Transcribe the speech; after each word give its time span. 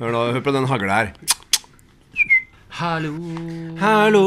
Hør, 0.00 0.12
da, 0.14 0.20
hør 0.32 0.40
på 0.40 0.52
den 0.56 0.64
hagla 0.64 0.94
her. 0.96 1.08
Hallo. 2.80 3.10
Hallo, 3.80 4.22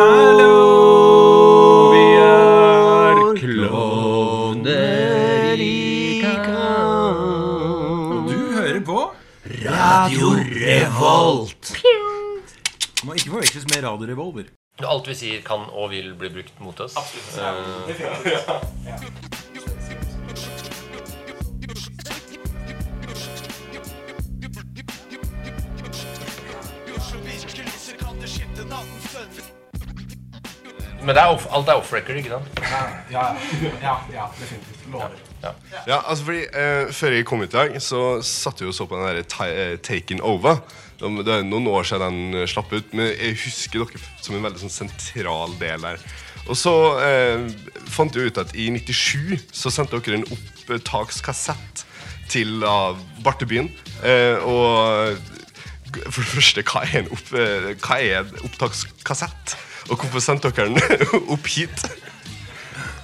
Hallo. 0.00 0.54
Vi 1.92 2.00
er 2.18 3.20
klovner 3.38 5.54
i 5.62 6.18
kamp. 6.24 8.26
Du 8.32 8.40
hører 8.56 8.80
på 8.90 8.98
Radio 9.68 10.26
Revolt. 10.58 11.64
Må 13.04 13.12
ikke 13.14 13.30
forveksles 13.30 13.66
med 13.70 13.84
Radio 13.86 14.10
Revolver. 14.10 14.44
Alt 14.82 15.06
vi 15.06 15.14
sier, 15.14 15.38
kan 15.46 15.70
og 15.70 15.90
vil 15.94 16.10
bli 16.18 16.28
brukt 16.34 16.58
mot 16.66 16.74
oss. 16.82 16.98
Men 31.00 31.16
det 31.16 31.22
er 31.22 31.32
off, 31.32 31.46
alt 31.48 31.70
er 31.72 31.80
off-record, 31.80 32.18
ikke 32.20 32.34
sant? 32.34 32.60
Ja, 33.10 33.24
ja, 33.82 33.94
ja, 34.12 34.26
definitivt. 34.36 34.84
Lover. 34.92 35.16
Ja, 35.86 35.96
altså 36.04 36.24
fordi 36.24 36.42
eh, 36.52 36.92
Før 36.92 37.14
jeg 37.14 37.24
kom 37.24 37.40
hit 37.40 37.54
i 37.54 37.56
dag, 37.56 37.76
så 37.82 38.20
satt 38.26 38.60
jeg 38.60 38.68
og 38.68 38.76
så 38.76 38.84
på 38.90 38.98
den 38.98 39.06
der 39.08 39.28
ta 39.30 39.46
eh, 39.48 39.78
Taken 39.80 40.20
Over. 40.20 40.60
Det 41.00 41.32
er 41.32 41.46
noen 41.46 41.68
år 41.72 41.86
siden 41.88 42.18
den 42.18 42.42
eh, 42.42 42.48
slapp 42.50 42.72
ut, 42.74 42.92
men 42.92 43.08
jeg 43.14 43.38
husker 43.46 43.86
dere 43.86 44.02
som 44.20 44.36
en 44.36 44.44
veldig 44.44 44.60
sånn 44.66 44.74
sentral 44.74 45.56
del 45.62 45.86
der. 45.86 46.04
Og 46.50 46.58
så 46.58 46.74
eh, 47.06 47.46
fant 47.88 48.16
jeg 48.16 48.30
ut 48.30 48.42
at 48.42 48.52
i 48.58 48.68
97 48.74 49.48
så 49.54 49.72
sendte 49.72 50.00
dere 50.04 50.20
en 50.20 50.28
opptakskassett 50.36 51.86
til 52.30 52.62
uh, 52.62 52.94
Bartebyen. 53.24 53.70
Eh, 54.06 54.38
og 54.46 55.16
for 56.10 56.20
det 56.22 56.30
første, 56.34 56.62
hva 56.70 56.82
er 56.86 56.98
en, 57.02 57.10
opp, 57.16 57.32
eh, 57.36 57.70
hva 57.84 57.98
er 58.02 58.20
en 58.24 58.44
opptakskassett? 58.48 59.56
Og 59.90 59.96
hvorfor 60.02 60.22
sendte 60.22 60.50
dere 60.54 60.70
den 60.74 61.30
opp 61.34 61.46
hit? 61.50 61.84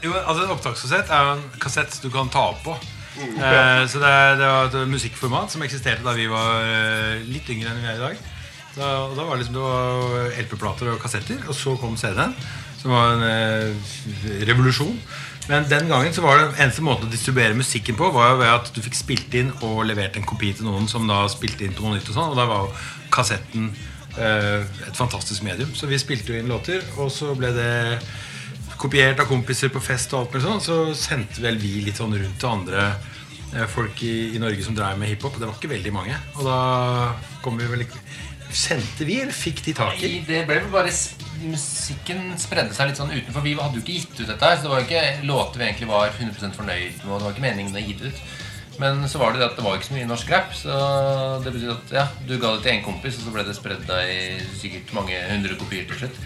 Jo, 0.04 0.12
altså 0.14 0.44
En 0.44 0.52
opptakskassett 0.54 1.08
er 1.10 1.24
jo 1.26 1.32
en 1.38 1.44
kassett 1.62 1.96
du 2.04 2.10
kan 2.14 2.28
ta 2.30 2.44
opp 2.52 2.60
på. 2.66 2.76
Eh, 3.16 3.82
så 3.88 3.98
det, 4.02 4.10
er- 4.12 4.36
det 4.38 4.48
var 4.52 4.68
et 4.68 4.90
musikkformat 4.92 5.50
som 5.54 5.62
eksisterte 5.64 6.04
da 6.04 6.12
vi 6.18 6.26
var 6.30 6.60
eh, 6.68 7.22
litt 7.26 7.48
yngre 7.54 7.72
enn 7.72 7.80
vi 7.80 7.88
er 7.90 7.96
i 8.00 8.04
dag. 8.04 8.24
Da, 8.76 8.90
da 9.16 9.24
var 9.24 9.32
det 9.38 9.46
liksom 9.46 9.56
det 9.56 9.64
var 9.64 10.34
LP-plater 10.44 10.90
og 10.92 11.00
kassetter, 11.00 11.38
og 11.48 11.56
så 11.56 11.72
kom 11.80 11.96
CD-en. 11.96 12.34
Som 12.76 12.92
var 12.92 13.14
en 13.14 13.24
eh, 13.24 14.42
revolusjon. 14.46 14.98
Men 15.48 15.66
den 15.70 15.88
gangen 15.88 16.14
så 16.14 16.22
var 16.24 16.40
det 16.40 16.46
eneste 16.58 16.82
måten 16.82 17.06
å 17.06 17.12
distribuere 17.12 17.54
musikken 17.54 17.94
på, 17.98 18.08
var 18.14 18.32
jo 18.32 18.38
ved 18.40 18.48
at 18.50 18.70
du 18.74 18.80
fikk 18.82 18.96
spilt 18.98 19.34
inn 19.38 19.52
og 19.62 19.84
levert 19.86 20.16
en 20.18 20.24
kopi 20.26 20.50
til 20.58 20.66
noen 20.66 20.88
som 20.90 21.06
da 21.06 21.20
spilte 21.30 21.62
inn 21.68 21.74
på 21.76 21.84
noe 21.86 21.94
nytt. 21.98 22.08
Og 22.10 22.16
sånn, 22.16 22.32
og 22.32 22.38
da 22.40 22.46
var 22.50 22.64
jo 22.64 22.72
kassetten 23.14 23.68
eh, 24.18 24.64
et 24.88 24.98
fantastisk 24.98 25.44
medium. 25.46 25.70
Så 25.78 25.86
vi 25.86 26.00
spilte 26.02 26.34
jo 26.34 26.40
inn 26.40 26.50
låter, 26.50 26.82
og 26.98 27.12
så 27.14 27.30
ble 27.38 27.52
det 27.54 27.70
kopiert 28.76 29.22
av 29.22 29.30
kompiser 29.30 29.70
på 29.72 29.80
fest 29.80 30.10
og 30.12 30.24
alt 30.24 30.34
mulig 30.34 30.44
sånn, 30.48 30.64
så 30.66 30.80
sendte 30.98 31.40
vel 31.44 31.56
vi 31.62 31.76
litt 31.86 31.96
sånn 32.02 32.12
rundt 32.18 32.40
til 32.42 32.50
andre 32.50 32.82
eh, 33.54 33.68
folk 33.70 34.02
i, 34.04 34.14
i 34.34 34.42
Norge 34.42 34.66
som 34.66 34.74
drev 34.76 34.98
med 35.00 35.14
hiphop. 35.14 35.38
Det 35.38 35.46
var 35.46 35.54
ikke 35.60 35.70
veldig 35.76 35.94
mange. 35.94 36.18
Og 36.36 36.42
da 36.50 36.58
kom 37.46 37.56
vi 37.62 37.70
vel 37.70 37.86
ikke 37.86 38.02
Sendte 38.56 39.02
vi, 39.04 39.16
eller 39.20 39.34
fikk 39.34 39.58
de 39.66 39.72
tak 39.74 39.96
i? 40.06 40.06
Nei, 40.06 40.18
det 40.28 40.44
ble 40.46 40.60
vel 40.62 40.68
bare 40.70 40.88
s- 40.94 41.16
Musikken 41.44 42.32
spredde 42.40 42.74
seg 42.76 42.90
litt 42.90 43.00
sånn 43.00 43.12
utenfor. 43.12 43.44
Vi 43.44 43.54
hadde 43.58 43.78
jo 43.78 43.84
ikke 43.84 43.98
gitt 43.98 44.20
ut 44.20 44.28
dette 44.30 44.50
her, 44.50 44.56
så 44.56 44.66
det 44.66 44.72
var 44.72 44.82
jo 44.82 44.88
ikke 44.88 45.28
låter 45.28 45.60
vi 45.60 45.68
egentlig 45.68 45.90
var 45.90 46.10
100 46.12 46.56
fornøyd 46.56 47.02
med. 47.02 47.10
Og 47.10 47.18
det 47.18 47.26
var 47.26 47.34
ikke 47.34 47.46
meningen 47.46 47.76
å 47.76 47.82
gi 47.84 47.96
det 47.98 48.12
ut. 48.12 48.22
Men 48.80 49.06
så 49.08 49.20
var 49.20 49.32
det 49.32 49.40
det 49.40 49.48
at 49.50 49.56
det 49.56 49.64
var 49.64 49.78
ikke 49.78 49.88
så 49.88 49.96
mye 49.96 50.08
norsk 50.08 50.32
rap. 50.32 50.56
Så 50.56 50.80
det 51.44 51.52
betydde 51.52 51.76
at 51.76 51.94
ja, 51.96 52.06
du 52.28 52.34
ga 52.36 52.54
det 52.54 52.64
til 52.64 52.74
én 52.74 52.84
kompis, 52.84 53.20
og 53.20 53.28
så 53.28 53.36
ble 53.36 53.46
det 53.46 53.56
spredd 53.56 53.94
i 54.02 54.18
sikkert 54.60 54.92
mange 54.96 55.20
hundre 55.30 55.56
kopier 55.60 55.88
til 55.88 56.04
slutt. 56.04 56.20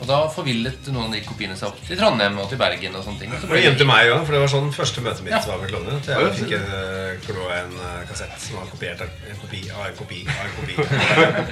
Og 0.00 0.06
da 0.08 0.16
forvillet 0.32 0.86
noen 0.88 1.10
av 1.10 1.12
de 1.12 1.20
kopiene 1.26 1.56
seg 1.60 1.68
opp 1.68 1.80
til 1.84 1.98
Trondheim 2.00 2.38
og 2.40 2.48
til 2.48 2.56
Bergen. 2.58 2.94
og 2.96 3.04
sånne 3.04 3.20
ting. 3.20 3.32
Og 3.36 3.40
så 3.42 3.46
ble 3.50 3.56
det 3.60 3.64
hjem 3.66 3.74
til 3.76 3.84
det- 3.86 3.90
meg 3.92 4.08
òg, 4.14 4.24
for 4.24 4.32
det 4.32 4.40
var 4.40 4.48
sånn 4.48 4.72
første 4.72 5.00
møtet 5.04 5.22
mitt 5.22 5.32
Ja. 5.32 5.40
var 5.46 5.58
med 5.60 5.68
klovner. 5.70 6.00
Så 6.00 6.16
jeg 6.16 6.32
fikk 6.40 6.52
en, 6.56 7.20
klo 7.26 7.44
av 7.44 7.52
en 7.58 7.72
eh, 7.80 8.06
kassett 8.08 8.40
som 8.40 8.56
var 8.56 8.66
kopiert 8.72 9.00
av 9.02 9.08
en 9.28 9.36
kopi 9.42 9.60
av 9.70 9.86
en 9.86 9.96
kopi 10.00 10.20
av 10.24 10.46
en 10.46 10.54
kopi. 10.56 10.74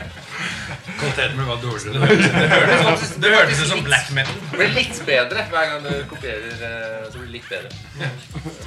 Kvaliteten 0.98 1.46
var 1.46 1.56
dårligere. 1.62 1.98
Det 3.20 3.30
hørtes, 3.34 3.60
ut 3.62 3.68
som 3.68 3.82
black 3.84 4.10
metal. 4.16 4.34
Det 4.50 4.58
ble 4.58 4.68
litt 4.74 5.00
bedre 5.06 5.44
hver 5.50 5.68
gang 5.70 5.82
du 5.84 5.92
kopierer. 6.10 6.56
eh, 6.68 7.10
Så 7.12 7.18
blir 7.18 7.26
det 7.28 7.32
litt 7.36 7.48
bedre. 7.48 7.68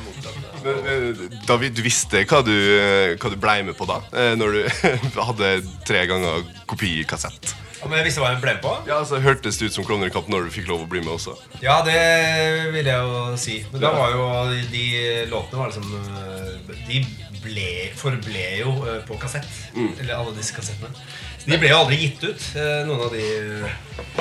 Motsatt, 0.06 0.38
ja. 0.46 0.52
Men, 0.64 0.78
eh, 0.86 1.40
David, 1.48 1.74
du 1.76 1.82
visste 1.82 2.24
hva 2.30 2.44
du, 2.46 2.54
eh, 2.54 3.16
hva 3.18 3.30
du 3.34 3.36
ble 3.36 3.64
med 3.64 3.76
på 3.78 3.88
da? 3.90 3.98
eh, 4.14 4.36
Når 4.36 4.52
du 4.54 4.62
hadde 5.28 5.52
tre 5.86 6.06
ganger 6.08 6.44
kopikassett? 6.68 7.56
Ja, 7.82 7.88
men 7.90 7.98
jeg 7.98 8.06
visste 8.12 8.22
hva 8.22 8.30
jeg 8.36 8.42
ble 8.44 8.54
på. 8.62 8.72
Ja, 8.86 9.00
altså 9.02 9.18
Hørtes 9.24 9.58
det 9.58 9.72
ut 9.72 9.74
som 9.74 9.86
Klovner 9.88 10.12
når 10.14 10.44
du 10.46 10.52
fikk 10.54 10.68
lov 10.70 10.84
å 10.84 10.90
bli 10.90 11.00
med 11.02 11.16
også? 11.16 11.34
Ja, 11.64 11.80
det 11.86 11.98
vil 12.76 12.86
jeg 12.86 12.94
jo 12.94 13.24
si. 13.42 13.56
Men 13.72 13.82
da 13.82 13.90
var 13.96 14.12
jo 14.14 14.26
de, 14.70 14.84
låtene 15.32 15.64
var 15.64 15.72
liksom 15.72 15.88
eh, 15.98 16.76
De 16.86 17.00
ble, 17.42 17.72
forble 17.98 18.44
jo 18.60 18.76
eh, 18.86 19.00
på 19.08 19.18
kassett. 19.22 19.50
Eller 19.74 20.14
alle 20.14 20.36
disse 20.38 20.54
kassettene. 20.54 20.94
Så 21.42 21.50
de 21.50 21.58
ble 21.58 21.72
jo 21.72 21.80
aldri 21.80 21.98
gitt 22.04 22.22
ut, 22.22 22.46
eh, 22.62 22.84
noen 22.86 23.02
av 23.08 23.16
de, 23.16 23.26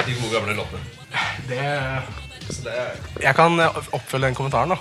de 0.06 0.16
gode 0.22 0.32
gamle 0.32 0.56
låtene. 0.56 0.80
Det, 1.50 1.60
Så 2.48 2.64
det 2.64 2.78
jeg 3.26 3.36
kan 3.36 3.60
oppfølge 3.60 4.30
den 4.30 4.38
kommentaren. 4.38 4.72
da 4.72 4.78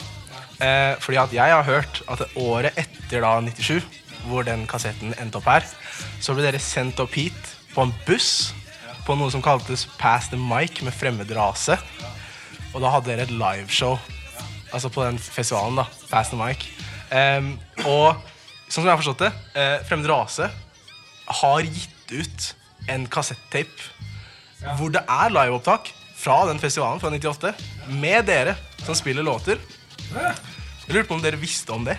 eh, 0.64 0.94
Fordi 1.04 1.20
at 1.26 1.36
jeg 1.36 1.58
har 1.58 1.68
hørt 1.68 2.00
at 2.08 2.24
året 2.40 2.80
etter 2.80 3.28
da 3.28 3.36
97, 3.44 3.84
hvor 4.30 4.48
den 4.48 4.64
kassetten 4.72 5.12
endte 5.20 5.44
opp 5.44 5.52
her, 5.52 5.68
så 6.24 6.32
ble 6.38 6.48
dere 6.48 6.64
sendt 6.64 7.04
opp 7.04 7.12
hit 7.20 7.58
på 7.74 7.84
en 7.84 7.94
buss 8.08 8.54
på 9.10 9.16
noe 9.18 9.32
som 9.34 9.42
kaltes 9.42 9.88
Pass 9.98 10.28
the 10.30 10.38
Mic 10.38 10.84
med 10.86 10.94
fremmed 10.94 11.32
rase. 11.34 11.74
Og 12.76 12.82
da 12.84 12.92
hadde 12.94 13.10
dere 13.10 13.24
et 13.26 13.32
liveshow 13.34 13.96
altså 14.70 14.92
på 14.94 15.02
den 15.02 15.18
festivalen. 15.18 15.80
da 15.80 15.88
Pass 16.12 16.30
the 16.30 16.38
Mic. 16.38 16.68
Um, 17.10 17.56
og 17.90 18.20
sånn 18.68 18.84
som 18.84 18.86
jeg 18.86 18.92
har 18.92 19.00
forstått 19.02 19.24
det, 19.24 19.32
eh, 19.58 19.80
Fremmed 19.90 20.06
rase 20.12 20.46
har 21.40 21.66
gitt 21.66 22.14
ut 22.14 22.46
en 22.90 23.08
kassettape 23.10 23.90
hvor 24.78 24.94
det 24.94 25.02
er 25.02 25.34
liveopptak 25.34 25.90
fra 26.20 26.44
den 26.50 26.62
festivalen 26.62 27.02
fra 27.02 27.10
98 27.10 27.56
med 27.98 28.30
dere 28.30 28.54
som 28.84 28.98
spiller 28.98 29.26
låter. 29.26 29.58
Jeg 30.14 30.94
lurte 30.94 31.08
på 31.10 31.18
om 31.18 31.24
dere 31.24 31.42
visste 31.42 31.74
om 31.74 31.88
det. 31.88 31.98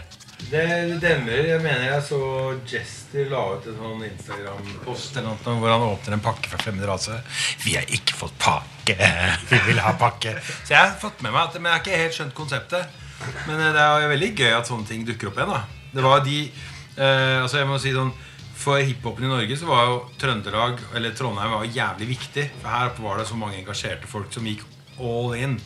Det 0.49 1.01
demmer, 1.03 1.45
Jeg 1.45 1.61
mener 1.63 1.85
jeg 1.85 2.03
så 2.07 2.21
Jester 2.67 3.29
la 3.31 3.43
ut 3.53 3.67
en 3.69 3.77
sånn 3.77 4.05
Instagram-post 4.07 5.19
hvor 5.21 5.69
han 5.69 5.85
åpner 5.85 6.17
en 6.17 6.23
pakke 6.25 6.49
fra 6.51 6.61
fremmed 6.63 6.87
rase. 6.89 7.19
Vi 7.65 7.75
har 7.77 7.85
ikke 7.93 8.17
fått 8.17 8.39
pakke. 8.41 8.97
Vi 9.51 9.61
vil 9.69 9.83
ha 9.85 9.93
pakke. 10.01 10.33
Så 10.65 10.73
jeg 10.73 10.81
har 10.81 10.97
fått 11.03 11.21
med 11.23 11.35
meg 11.35 11.43
at 11.45 11.59
Men 11.61 11.71
jeg 11.71 11.77
har 11.77 11.85
ikke 11.85 12.03
helt 12.05 12.17
skjønt 12.17 12.37
konseptet. 12.39 12.99
Men 13.47 13.61
eh, 13.61 13.73
det 13.77 13.85
er 13.85 14.05
jo 14.07 14.13
veldig 14.15 14.31
gøy 14.39 14.53
at 14.57 14.71
sånne 14.71 14.89
ting 14.89 15.05
dukker 15.07 15.31
opp 15.31 15.41
igjen. 15.43 15.53
da 15.53 15.61
Det 15.99 16.05
var 16.07 16.25
de 16.25 16.39
eh, 16.47 17.37
Altså 17.43 17.61
jeg 17.61 17.69
må 17.69 17.77
si 17.83 17.93
sånn 17.93 18.15
For 18.57 18.81
hiphopen 18.81 19.27
i 19.27 19.33
Norge 19.33 19.59
så 19.61 19.69
var 19.69 19.91
jo 19.91 19.99
Trøndelag 20.21 20.81
Eller 20.97 21.13
Trondheim 21.19 21.53
var 21.53 21.69
jævlig 21.69 22.15
viktig. 22.15 22.47
For 22.63 22.73
her 22.73 22.95
var 22.97 23.21
det 23.21 23.29
så 23.29 23.37
mange 23.37 23.61
engasjerte 23.61 24.09
folk 24.09 24.33
som 24.33 24.49
gikk 24.49 24.65
all 25.01 25.37
in. 25.37 25.61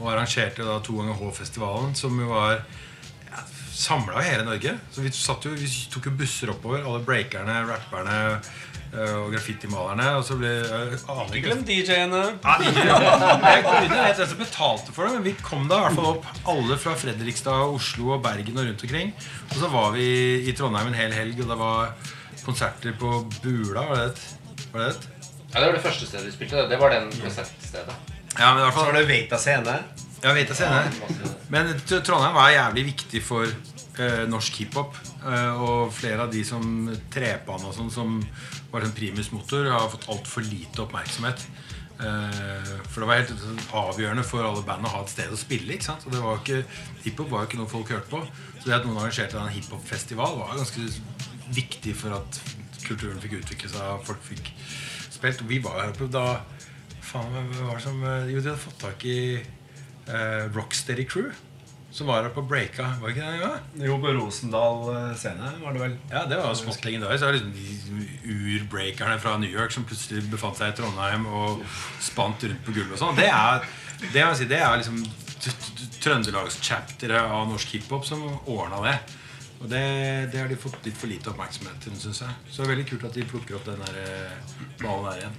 Og 0.00 0.08
arrangerte 0.10 0.64
da 0.66 0.80
to 0.82 0.96
ganger 0.98 1.20
H-festivalen, 1.20 1.92
som 1.94 2.16
jo 2.18 2.32
var 2.32 2.64
samla 3.74 4.20
i 4.22 4.28
hele 4.30 4.44
Norge. 4.46 4.76
Så 4.94 5.02
vi, 5.04 5.10
satt 5.14 5.44
jo, 5.48 5.50
vi 5.58 5.66
tok 5.92 6.06
jo 6.10 6.14
busser 6.18 6.50
oppover. 6.52 6.84
Alle 6.86 7.00
breakerne, 7.04 7.56
rapperne 7.68 8.18
øh, 8.94 9.14
og 9.24 9.32
graffitimalerne. 9.34 10.08
Og 10.18 10.24
så 10.28 10.36
ble 10.38 10.52
aner 10.62 11.34
ikke- 11.34 11.48
Glem 11.48 11.64
DJ-ene. 11.68 12.22
ja, 12.44 14.12
jeg 14.14 14.38
betalte 14.38 14.92
for 14.94 15.06
det, 15.08 15.14
men 15.18 15.24
vi 15.26 15.34
kom 15.42 15.66
da 15.68 15.78
i 15.80 15.86
hvert 15.88 15.98
fall 15.98 16.10
opp 16.14 16.26
alle 16.54 16.78
fra 16.80 16.94
Fredrikstad, 16.98 17.64
Oslo 17.74 18.14
og 18.16 18.22
Bergen 18.24 18.58
og 18.58 18.68
rundt 18.68 18.84
omkring. 18.86 19.12
Og 19.50 19.56
så 19.60 19.70
var 19.72 19.90
vi 19.96 20.06
i 20.48 20.54
Trondheim 20.56 20.92
en 20.92 20.98
hel 20.98 21.12
helg, 21.16 21.40
og 21.44 21.50
det 21.52 21.58
var 21.60 21.94
konserter 22.44 22.96
på 23.00 23.24
Bula. 23.42 23.86
Var 23.90 23.96
det 24.02 24.06
et? 24.12 24.68
Var 24.72 24.80
det 24.84 24.90
et? 24.94 25.08
Ja, 25.54 25.60
Det 25.60 25.66
var 25.68 25.72
det 25.78 25.82
første 25.84 26.06
stedet 26.06 26.26
vi 26.26 26.32
spilte. 26.34 26.56
Det, 26.62 26.68
det 26.70 26.80
var 26.80 26.90
den 26.94 27.10
konsertstedet. 27.20 27.94
Ja, 28.38 28.54
men 28.54 28.62
i 28.62 28.66
hvert 28.66 28.74
Så 28.74 28.84
var 28.88 28.96
det 28.98 29.08
Veita 29.08 29.38
scene. 29.38 29.76
Ja, 30.24 30.32
Veita 30.34 30.54
scene. 30.54 30.82
senere. 30.98 31.33
Men 31.52 31.74
Trondheim 31.84 32.34
var 32.36 32.52
jævlig 32.54 32.86
viktig 32.92 33.20
for 33.24 33.48
eh, 33.48 34.24
norsk 34.30 34.62
hiphop. 34.62 34.96
Eh, 35.24 35.62
og 35.62 35.92
flere 35.94 36.24
av 36.24 36.32
de 36.32 36.44
som 36.46 36.88
Trepan 37.12 37.66
og 37.68 37.74
sånn, 37.76 37.92
som 37.92 38.16
var 38.72 38.86
sånn 38.86 38.96
primusmotor, 38.96 39.68
har 39.72 39.90
fått 39.92 40.08
altfor 40.12 40.46
lite 40.46 40.84
oppmerksomhet. 40.86 41.44
Eh, 41.94 42.70
for 42.90 43.02
det 43.02 43.08
var 43.08 43.20
helt 43.20 43.34
sånn 43.38 43.60
avgjørende 43.84 44.24
for 44.26 44.46
alle 44.46 44.64
band 44.66 44.88
å 44.88 44.94
ha 44.96 45.02
et 45.04 45.12
sted 45.12 45.32
å 45.32 45.38
spille. 45.38 45.76
ikke 45.76 45.90
sant? 45.90 46.06
Og 46.08 46.16
det 46.16 46.22
var 46.24 46.40
ikke, 46.40 46.64
Hiphop 47.04 47.30
var 47.30 47.44
jo 47.44 47.50
ikke 47.50 47.60
noe 47.60 47.70
folk 47.70 47.92
hørte 47.94 48.10
på. 48.10 48.22
Så 48.58 48.66
det 48.66 48.78
at 48.78 48.88
noen 48.88 49.02
arrangerte 49.02 49.38
en 49.38 49.52
hiphopfestival, 49.54 50.40
var 50.40 50.56
ganske 50.58 50.88
viktig 51.54 51.94
for 51.98 52.16
at 52.18 52.40
kulturen 52.84 53.20
fikk 53.22 53.38
utvikle 53.42 53.70
seg. 53.70 54.06
Folk 54.08 54.24
fikk 54.26 54.50
spilt. 55.12 55.44
Og 55.44 55.52
vi 55.52 55.60
var 55.64 55.82
her 55.82 55.94
oppe 55.94 56.10
da 56.12 56.26
Faen, 57.04 57.28
hva 57.30 57.68
var 57.68 57.76
det 57.76 57.84
som 57.84 57.98
eh, 58.00 58.30
Jo, 58.32 58.40
de 58.40 58.48
hadde 58.48 58.62
fått 58.62 58.80
tak 58.80 59.04
i 59.06 59.18
eh, 60.08 60.44
Rocksteady 60.54 61.04
Crew. 61.08 61.32
som 61.94 62.08
var 62.10 62.24
her 62.24 62.30
på 62.34 62.42
breaka. 62.42 62.88
Var 63.00 63.12
ikke 63.12 63.22
det? 63.22 63.36
Ja? 63.38 63.50
Jo, 63.86 63.98
på 64.02 64.10
Rosendal 64.16 64.88
eh, 64.90 65.12
scene 65.16 65.52
var 65.62 65.72
det 65.76 65.82
vel. 65.84 65.92
Ja, 66.10 66.24
det 66.26 66.40
var 66.40 66.48
jo 66.50 66.56
smått 66.58 66.84
legendarisk. 66.84 67.22
Det 67.22 67.28
var 67.28 67.36
liksom 67.38 68.08
urbreakerne 68.58 69.18
fra 69.22 69.36
New 69.38 69.50
York 69.52 69.70
som 69.70 69.84
plutselig 69.86 70.24
befant 70.32 70.58
seg 70.58 70.72
i 70.72 70.76
Trondheim 70.80 71.26
og 71.30 71.62
spant 72.02 72.42
rundt 72.42 72.64
på 72.66 72.74
gulvet 72.74 72.96
og 72.96 73.02
sånn. 73.04 73.20
Det 73.20 73.28
er, 73.30 73.62
det, 74.08 74.18
jeg 74.18 74.40
si, 74.40 74.48
det 74.50 74.58
er 74.58 74.80
liksom 74.80 75.04
Trøndelagschapteret 76.04 77.30
av 77.30 77.46
norsk 77.48 77.76
hiphop 77.76 78.04
som 78.08 78.22
ordna 78.50 78.80
det. 78.84 78.96
Og 79.62 79.68
det, 79.70 79.84
det 80.32 80.40
har 80.42 80.50
de 80.50 80.56
fått 80.60 80.82
litt 80.84 80.98
for 80.98 81.08
lite 81.08 81.30
oppmerksomhet 81.30 81.78
til, 81.80 81.94
syns 81.96 82.20
jeg. 82.20 82.34
Så 82.50 82.60
det 82.60 82.66
er 82.66 82.72
veldig 82.74 82.86
kult 82.90 83.06
at 83.08 83.16
de 83.16 83.24
plukker 83.30 83.56
opp 83.56 83.64
den 83.68 83.80
eh, 83.88 84.34
ballen 84.82 85.06
der 85.08 85.22
igjen. 85.22 85.38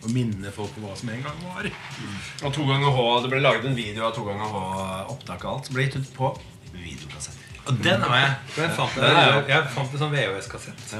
Og 0.00 0.12
minne 0.14 0.50
folk 0.54 0.70
på 0.76 0.80
hva 0.84 0.94
som 0.96 1.10
en 1.12 1.22
gang 1.26 1.40
var. 1.44 1.66
Og 2.46 2.54
to 2.56 2.64
ganger 2.68 2.94
H, 2.96 3.02
Det 3.24 3.30
ble 3.34 3.40
laget 3.44 3.66
en 3.68 3.76
video 3.76 4.06
av 4.06 4.14
to 4.16 4.24
ganger 4.24 4.48
H-opptak 4.54 5.44
av 5.44 5.58
alt. 5.58 5.66
Som 5.68 5.76
ble 5.76 5.84
gitt 5.88 5.98
ut 6.00 6.14
på 6.16 6.30
videokassett. 6.72 7.36
Og 7.68 7.76
den 7.84 8.00
har 8.00 8.16
jeg. 8.16 8.30
Jeg 8.56 8.70
fant, 8.78 8.94
det, 8.96 9.10
jo- 9.10 9.44
jeg 9.50 9.66
fant 9.74 9.92
en 9.92 10.00
sånn 10.00 10.14
VHS-kassett. 10.14 10.96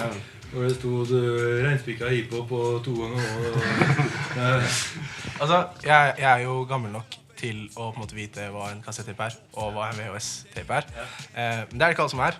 Hvor 0.51 0.67
det 0.67 0.75
sto 0.77 0.93
det 1.07 1.23
reinspikka 1.65 2.09
hiphop 2.11 2.51
og 2.53 2.81
to 2.85 2.93
ganger 2.99 3.25
og 3.47 3.57
Altså, 5.41 5.59
jeg, 5.87 6.15
jeg 6.21 6.29
er 6.31 6.43
jo 6.45 6.65
gammel 6.69 6.93
nok 6.93 7.17
til 7.41 7.63
å 7.81 7.87
på 7.95 7.97
en 7.97 8.03
måte 8.03 8.17
vite 8.19 8.51
hva 8.53 8.67
en 8.75 8.83
kassettape 8.85 9.31
er, 9.31 9.37
og 9.57 9.71
hva 9.73 9.87
en 9.89 9.97
VHS-tape 9.97 10.75
er. 10.83 10.91
Eh, 11.33 11.63
men 11.71 11.79
det 11.79 11.81
er 11.81 11.87
det 11.87 11.95
ikke 11.97 12.05
alle 12.05 12.13
som 12.13 12.21
er. 12.27 12.37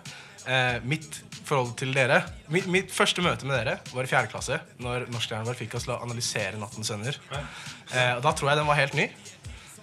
Eh, 0.49 0.79
mitt 0.89 1.21
forhold 1.45 1.75
til 1.77 1.91
dere 1.93 2.23
mitt, 2.49 2.69
mitt 2.71 2.93
første 2.95 3.21
møte 3.25 3.45
med 3.49 3.59
dere 3.59 3.77
var 3.93 4.07
i 4.07 4.11
fjerde 4.11 4.31
klasse, 4.33 4.61
når 4.81 5.09
norsklæreren 5.13 5.49
vår 5.51 5.59
fikk 5.59 5.75
oss 5.77 5.85
til 5.89 5.95
å 5.97 6.01
analysere 6.05 6.61
Nattens 6.61 6.89
sønner. 6.93 7.19
Eh, 7.35 8.13
og 8.17 8.23
da 8.25 8.33
tror 8.33 8.53
jeg 8.53 8.61
den 8.61 8.71
var 8.71 8.79
helt 8.79 8.97
ny. 8.99 9.09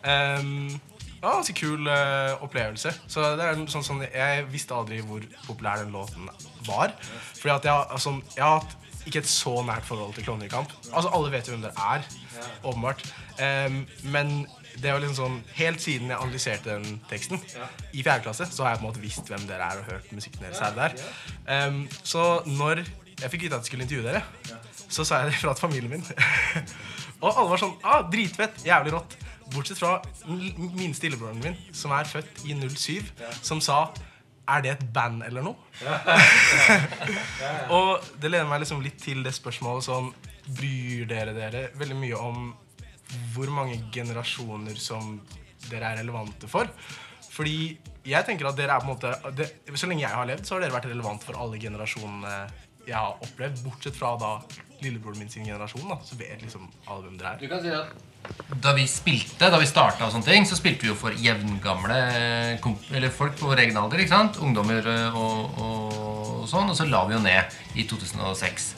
Um, 0.08 0.80
var 1.22 1.34
en 1.34 1.40
ganske 1.42 1.56
kul 1.58 1.90
eh, 1.92 2.34
opplevelse. 2.46 2.94
Så 3.10 3.24
det 3.38 3.46
er 3.46 3.62
sånn, 3.72 3.86
sånn, 3.86 4.04
Jeg 4.06 4.46
visste 4.54 4.76
aldri 4.78 5.02
hvor 5.06 5.24
populær 5.48 5.82
den 5.82 5.94
låten 5.96 6.30
var. 6.68 6.94
Fordi 7.40 7.56
at 7.56 7.68
jeg, 7.68 7.88
altså, 7.98 8.14
jeg 8.36 8.46
har 8.46 8.62
hatt 8.62 8.78
ikke 9.08 9.24
et 9.24 9.30
så 9.32 9.54
nært 9.66 9.88
forhold 9.88 10.14
til 10.16 10.28
Klovner 10.28 10.50
i 10.50 10.52
kamp. 10.52 10.72
Altså 10.92 11.12
Alle 11.16 11.32
vet 11.34 11.48
jo 11.48 11.56
hvem 11.56 11.64
dere 11.64 11.92
er, 11.96 12.08
åpenbart. 12.64 13.04
Em, 13.44 13.82
men 14.14 14.34
det 14.82 14.94
var 14.94 15.02
liksom 15.02 15.18
sånn 15.18 15.38
helt 15.58 15.82
siden 15.82 16.12
jeg 16.12 16.22
analyserte 16.22 16.76
den 16.76 17.00
teksten 17.10 17.42
i 17.42 18.04
fjerde 18.04 18.24
klasse, 18.28 18.48
så 18.52 18.66
har 18.66 18.76
jeg 18.76 18.82
på 18.82 18.86
en 18.86 18.90
måte 18.92 19.04
visst 19.04 19.32
hvem 19.32 19.46
dere 19.50 19.68
er 19.72 19.82
og 19.82 19.92
hørt 19.92 20.12
musikken 20.14 20.46
deres 20.46 20.62
her 20.62 20.76
og 20.76 20.82
der. 20.84 20.98
Um, 21.48 21.80
så 22.06 22.26
når 22.46 22.84
jeg 23.18 23.32
fikk 23.34 23.48
vite 23.48 23.58
at 23.58 23.66
jeg 23.66 23.72
skulle 23.72 23.88
intervjue 23.88 24.06
dere, 24.06 24.22
så 24.88 25.06
sa 25.08 25.24
jeg 25.24 25.32
det 25.32 25.40
fra 25.42 25.56
til 25.56 25.66
familien 25.66 25.96
min. 25.96 26.06
og 27.24 27.32
alle 27.32 27.48
var 27.54 27.64
sånn 27.64 27.74
ah, 27.82 28.04
Dritfett! 28.12 28.62
Jævlig 28.68 28.94
rått. 28.94 29.18
Bortsett 29.54 29.80
fra 29.80 29.96
min 30.28 30.74
minste 30.76 31.08
lillebroren 31.08 31.40
min, 31.42 31.56
som 31.76 31.94
er 31.96 32.10
født 32.10 32.44
i 32.46 32.56
07, 32.58 33.08
som 33.40 33.62
sa 33.64 33.88
Er 34.48 34.64
det 34.64 34.74
et 34.74 34.84
band 34.94 35.24
eller 35.24 35.46
noe? 35.46 35.56
Og 37.78 38.04
det 38.20 38.32
leder 38.32 38.48
meg 38.50 38.62
liksom 38.64 38.84
litt 38.84 39.00
til 39.02 39.24
det 39.26 39.34
spørsmålet 39.36 39.88
sånn 39.88 40.12
Bryr 40.48 41.08
dere 41.10 41.34
dere 41.36 41.64
veldig 41.80 41.98
mye 42.00 42.20
om 42.20 42.52
hvor 43.34 43.52
mange 43.54 43.80
generasjoner 43.94 44.78
som 44.80 45.20
dere 45.70 45.94
er 45.94 46.02
relevante 46.02 46.50
for? 46.52 46.70
Fordi 47.38 47.78
jeg 48.08 48.26
tenker 48.26 48.50
at 48.50 48.58
dere 48.58 48.78
er 48.78 48.82
på 48.82 48.88
en 48.88 48.96
måte 48.96 49.34
det, 49.38 49.52
Så 49.76 49.90
lenge 49.90 50.06
jeg 50.06 50.14
har 50.14 50.26
levd, 50.26 50.46
så 50.48 50.56
har 50.56 50.64
dere 50.66 50.76
vært 50.78 50.90
relevant 50.90 51.24
for 51.24 51.38
alle 51.38 51.60
generasjonene 51.62 52.34
jeg 52.88 52.96
har 52.96 53.20
opplevd. 53.22 53.64
Bortsett 53.66 53.98
fra 53.98 54.16
da 54.20 54.38
lillebroren 54.82 55.20
min 55.20 55.30
sin 55.30 55.46
generasjon. 55.46 55.88
da 55.90 56.00
Så 56.04 56.18
vet 56.20 56.42
liksom 56.42 56.70
alle 56.88 57.04
hvem 57.08 57.18
dere 57.20 57.34
er. 57.36 57.42
Du 57.42 57.48
kan 57.52 57.62
si 57.62 57.74
at 57.74 58.62
Da 58.64 58.74
vi 58.76 58.88
spilte, 58.90 59.52
da 59.52 59.60
vi 59.60 59.68
starta 59.70 60.08
og 60.08 60.12
sånne 60.12 60.28
ting, 60.28 60.48
så 60.48 60.58
spilte 60.58 60.84
vi 60.84 60.92
jo 60.92 60.98
for 61.00 61.16
jevngamle 61.16 62.00
eller 62.92 63.10
folk 63.14 63.38
på 63.40 63.52
vår 63.52 63.64
egen 63.66 63.78
alder. 63.78 64.02
ikke 64.04 64.16
sant? 64.16 64.40
Ungdommer 64.44 64.88
og, 65.14 65.62
og, 65.62 66.02
og 66.42 66.48
sånn. 66.50 66.72
Og 66.72 66.76
så 66.76 66.88
la 66.90 67.06
vi 67.08 67.16
jo 67.16 67.22
ned 67.24 67.60
i 67.76 67.86
2006. 67.88 68.74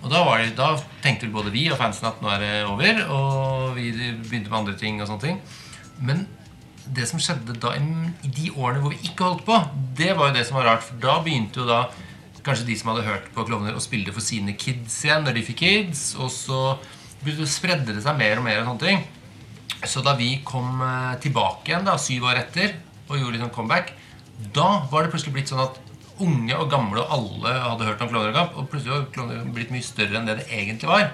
Og 0.00 0.08
da, 0.08 0.20
det, 0.40 0.52
da 0.56 0.72
tenkte 1.04 1.26
vel 1.26 1.34
både 1.34 1.52
vi 1.54 1.66
og 1.70 1.78
fansen 1.80 2.08
at 2.08 2.20
nå 2.22 2.30
er 2.32 2.44
det 2.44 2.52
over. 2.68 3.00
Og 3.12 3.74
vi 3.76 3.90
begynte 3.92 4.48
med 4.48 4.60
andre 4.62 4.76
ting 4.80 5.00
og 5.00 5.10
sånne 5.10 5.26
ting. 5.26 5.40
Men 6.00 6.24
det 6.90 7.06
som 7.10 7.20
skjedde 7.22 7.58
da 7.60 7.74
i 7.76 8.30
de 8.32 8.50
årene 8.56 8.80
hvor 8.82 8.94
vi 8.94 9.10
ikke 9.10 9.26
holdt 9.26 9.44
på, 9.46 9.58
det 9.98 10.14
var 10.16 10.30
jo 10.30 10.38
det 10.38 10.46
som 10.48 10.58
var 10.58 10.70
rart. 10.72 10.86
For 10.86 11.02
da 11.02 11.18
begynte 11.24 11.62
jo 11.62 11.68
da 11.68 11.84
kanskje 12.44 12.70
de 12.70 12.78
som 12.80 12.94
hadde 12.94 13.04
hørt 13.04 13.28
på 13.34 13.44
Klovner, 13.44 13.76
å 13.76 13.84
spille 13.84 14.14
for 14.16 14.24
sine 14.24 14.56
kids 14.56 15.02
igjen 15.04 15.26
når 15.26 15.36
de 15.36 15.46
fikk 15.46 15.60
kids. 15.60 16.04
Og 16.16 16.32
så 16.32 16.60
spredde 17.48 17.92
det 17.92 18.04
seg 18.04 18.16
mer 18.16 18.40
og 18.40 18.46
mer. 18.46 18.62
og 18.62 18.70
sånne 18.70 18.86
ting 18.86 19.02
Så 19.84 20.00
da 20.04 20.14
vi 20.16 20.38
kom 20.44 20.80
eh, 20.84 21.18
tilbake 21.20 21.72
igjen 21.72 21.84
da, 21.84 21.98
syv 22.00 22.30
år 22.30 22.40
etter 22.46 22.78
og 23.10 23.18
gjorde 23.18 23.36
liksom 23.36 23.50
comeback, 23.50 23.94
da 24.54 24.86
var 24.90 25.02
det 25.02 25.10
plutselig 25.12 25.34
blitt 25.34 25.50
sånn 25.50 25.64
at 25.64 25.78
unge 26.24 26.56
og 26.56 26.70
gamle 26.72 27.02
og 27.02 27.14
alle 27.16 27.52
hadde 27.64 27.86
hørt 27.88 28.02
om 28.04 28.10
Klovnekamp. 28.12 28.56
og 28.56 28.70
plutselig 28.70 28.94
var 28.94 29.06
Klovnekamp 29.14 29.54
blitt 29.56 29.72
mye 29.74 29.86
større 29.86 30.18
enn 30.18 30.28
det 30.28 30.40
det 30.40 30.48
egentlig 30.54 30.90
var. 30.90 31.10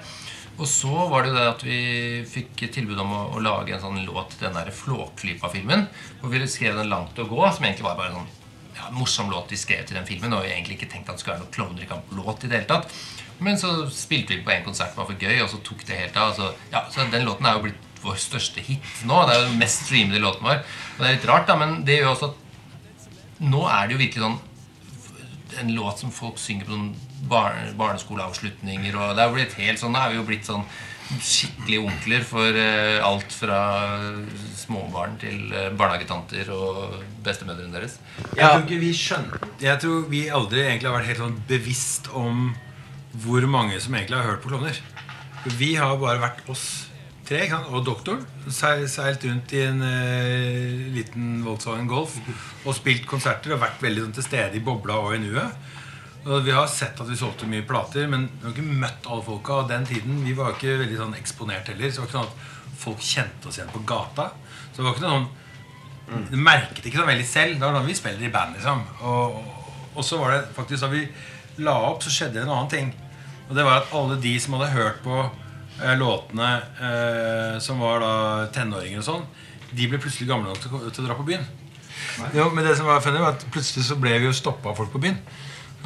Og 0.57 0.65
så 0.65 0.89
var 1.11 1.23
det 1.23 1.31
jo 1.31 1.37
det 1.37 1.45
at 1.51 1.63
vi 1.65 1.79
fikk 2.25 2.63
tilbud 2.73 2.97
om 3.03 3.13
å, 3.13 3.21
å 3.37 3.43
lage 3.45 3.75
en 3.75 3.83
sånn 3.83 4.01
låt 4.07 4.33
til 4.33 4.47
den 4.47 4.57
der 4.57 4.73
Flåklypa-filmen. 4.73 5.85
Hvor 6.21 6.33
vi 6.33 6.41
skrev 6.49 6.79
den 6.79 6.89
langt 6.89 7.19
å 7.21 7.27
gå, 7.29 7.43
som 7.53 7.67
egentlig 7.67 7.85
var 7.85 7.99
bare 7.99 8.13
en 8.13 8.19
sånn 8.21 8.33
ja, 8.77 8.89
morsom 8.93 9.29
låt 9.33 9.53
vi 9.53 9.59
skrev 9.59 9.85
til 9.85 9.99
den 9.99 10.07
filmen. 10.09 10.33
Og 10.33 10.45
vi 10.45 10.55
egentlig 10.55 10.79
ikke 10.79 10.89
tenkte 10.95 11.13
at 11.13 11.19
det 11.19 11.25
skulle 11.25 11.37
være 11.37 11.45
noe 11.45 11.53
Klovner 11.53 11.85
i 11.85 11.91
kamp-låt 11.91 12.45
i 12.45 12.49
det 12.49 12.61
hele 12.61 12.71
tatt. 12.71 12.97
Men 13.37 13.59
så 13.61 13.69
spilte 13.93 14.33
vi 14.33 14.41
på 14.45 14.53
en 14.53 14.65
konsert 14.65 14.95
som 14.95 15.03
var 15.03 15.11
for 15.11 15.21
gøy, 15.21 15.43
og 15.43 15.51
så 15.51 15.61
tok 15.65 15.85
det 15.85 15.99
helt 15.99 16.17
av. 16.17 16.33
Så, 16.33 16.49
ja, 16.73 16.87
så 16.89 17.05
den 17.13 17.27
låten 17.27 17.45
er 17.45 17.59
jo 17.59 17.67
blitt 17.67 18.01
vår 18.01 18.17
største 18.21 18.63
hit 18.65 19.05
nå. 19.05 19.21
Det 19.27 19.35
er 19.35 19.41
jo 19.43 19.47
den 19.51 19.61
mest 19.61 19.85
streamede 19.85 20.23
låten 20.23 20.47
vår. 20.47 20.65
Og 20.95 21.03
det 21.03 21.09
er 21.09 21.17
litt 21.19 21.29
rart, 21.29 21.47
da, 21.49 21.57
men 21.59 21.81
det 21.85 21.99
gjør 21.99 22.15
også 22.15 22.31
at 22.31 22.43
nå 23.45 23.61
er 23.69 23.85
det 23.85 23.93
jo 23.93 24.01
virkelig 24.01 24.25
sånn 24.25 24.39
en 25.61 25.73
låt 25.75 25.99
som 25.99 26.11
folk 26.13 26.39
synger 26.41 26.67
på 26.67 26.75
sånn 26.75 26.91
bar 27.29 27.57
barneskoleavslutninger. 27.79 28.95
Og 28.97 29.15
det 29.17 29.25
jo 29.27 29.35
blitt 29.37 29.57
helt 29.59 29.81
sånn, 29.81 29.95
Nå 29.95 30.03
er 30.03 30.13
vi 30.13 30.19
jo 30.19 30.27
blitt 30.27 30.47
sånn 30.47 30.65
skikkelig 31.23 31.77
onkler 31.87 32.23
for 32.27 32.57
eh, 32.59 32.97
alt 33.05 33.31
fra 33.31 33.59
småbarn 34.59 35.15
til 35.21 35.53
eh, 35.55 35.69
barnehagetanter 35.71 36.51
og 36.51 36.97
bestemødrene 37.23 37.71
deres. 37.77 37.95
Jeg 38.35 38.43
tror 38.43 38.65
ikke 38.65 38.81
vi 38.81 38.91
Jeg 39.63 39.79
tror 39.83 40.09
vi 40.11 40.27
aldri 40.27 40.65
egentlig 40.65 40.89
har 40.89 40.97
vært 40.99 41.11
helt 41.13 41.23
sånn 41.23 41.39
bevisst 41.47 42.11
om 42.11 42.51
hvor 43.23 43.47
mange 43.49 43.79
som 43.79 43.95
egentlig 43.95 44.19
har 44.19 44.33
hørt 44.33 44.43
på 44.43 44.51
klovner. 44.51 44.81
Vi 45.57 45.75
har 45.79 45.95
bare 45.97 46.19
vært 46.19 46.49
oss 46.51 46.86
tre 47.27 47.43
ikke 47.45 47.59
og 47.71 47.85
doktoren. 47.85 48.23
Seilt 48.49 49.25
rundt 49.27 49.55
i 49.55 49.63
en 49.65 49.81
eh, 49.83 50.85
liten 50.95 51.41
Volkswagen 51.45 51.89
Golf 51.89 52.15
og 52.63 52.75
spilt 52.77 53.07
konserter 53.09 53.55
og 53.55 53.63
vært 53.63 53.83
veldig 53.83 54.05
sånn, 54.05 54.15
til 54.17 54.27
stede 54.27 54.59
i 54.59 54.63
bobla 54.63 54.99
og 55.03 55.17
i 55.17 55.23
nuet. 55.25 55.73
Og 56.27 56.43
Vi 56.43 56.51
har 56.55 56.67
sett 56.71 56.99
at 56.99 57.07
vi 57.07 57.15
solgte 57.19 57.47
mye 57.47 57.65
plater, 57.67 58.07
men 58.11 58.27
vi 58.39 58.47
har 58.47 58.55
ikke 58.55 58.79
møtt 58.83 59.07
alle 59.07 59.23
folka. 59.23 59.61
Og 59.61 59.69
den 59.69 59.85
tiden, 59.87 60.23
Vi 60.25 60.35
var 60.35 60.55
ikke 60.55 60.79
veldig 60.83 61.01
sånn 61.03 61.19
eksponert 61.19 61.67
heller. 61.71 61.91
Så 61.91 62.01
det 62.01 62.03
var 62.03 62.09
ikke 62.09 62.19
sånn 62.19 62.31
at 62.31 62.77
folk 62.77 63.03
kjente 63.03 63.47
oss 63.47 63.59
igjen 63.59 63.75
på 63.75 63.83
gata. 63.87 64.31
Så 64.71 64.81
det 64.81 64.87
var 64.87 64.95
ikke 64.95 65.05
noe 65.07 65.17
sånn 65.17 65.29
du 66.07 66.37
merket 66.39 66.85
ikke 66.85 67.01
sånn 67.01 67.09
veldig 67.09 67.27
selv. 67.27 67.57
Det 67.57 67.65
var 67.65 67.75
da 67.75 67.83
vi 67.83 67.95
spiller 67.97 68.27
i 68.27 68.31
band. 68.31 68.55
liksom 68.55 68.83
og, 69.03 69.41
og 69.97 70.05
så 70.05 70.19
var 70.21 70.33
det 70.33 70.45
faktisk 70.55 70.85
da 70.85 70.91
vi 70.93 71.03
la 71.65 71.73
opp, 71.89 72.03
så 72.05 72.13
skjedde 72.13 72.37
det 72.37 72.45
en 72.45 72.53
annen 72.53 72.71
ting. 72.71 72.93
Og 73.49 73.55
det 73.57 73.65
var 73.65 73.81
at 73.81 73.93
alle 73.95 74.19
de 74.21 74.33
som 74.39 74.55
hadde 74.55 74.75
hørt 74.75 75.01
på 75.03 75.25
låtene 75.99 76.49
eh, 76.81 77.59
som 77.63 77.81
var 77.83 78.01
da 78.01 78.13
tenåringer 78.55 79.03
og 79.03 79.07
sånn, 79.07 79.25
de 79.71 79.87
ble 79.89 79.99
plutselig 80.01 80.29
gamle 80.29 80.49
nok 80.49 80.61
til, 80.63 80.73
til 80.89 81.03
å 81.03 81.07
dra 81.09 81.17
på 81.17 81.27
byen. 81.27 81.43
Jo, 82.33 82.47
men 82.53 82.65
det 82.65 82.75
som 82.77 82.87
var 82.89 83.03
funny 83.03 83.19
var 83.21 83.35
at 83.35 83.45
Plutselig 83.53 83.85
så 83.85 83.97
ble 83.99 84.15
vi 84.17 84.29
jo 84.29 84.35
stoppa 84.35 84.71
av 84.71 84.79
folk 84.79 84.91
på 84.93 85.01
byen. 85.03 85.17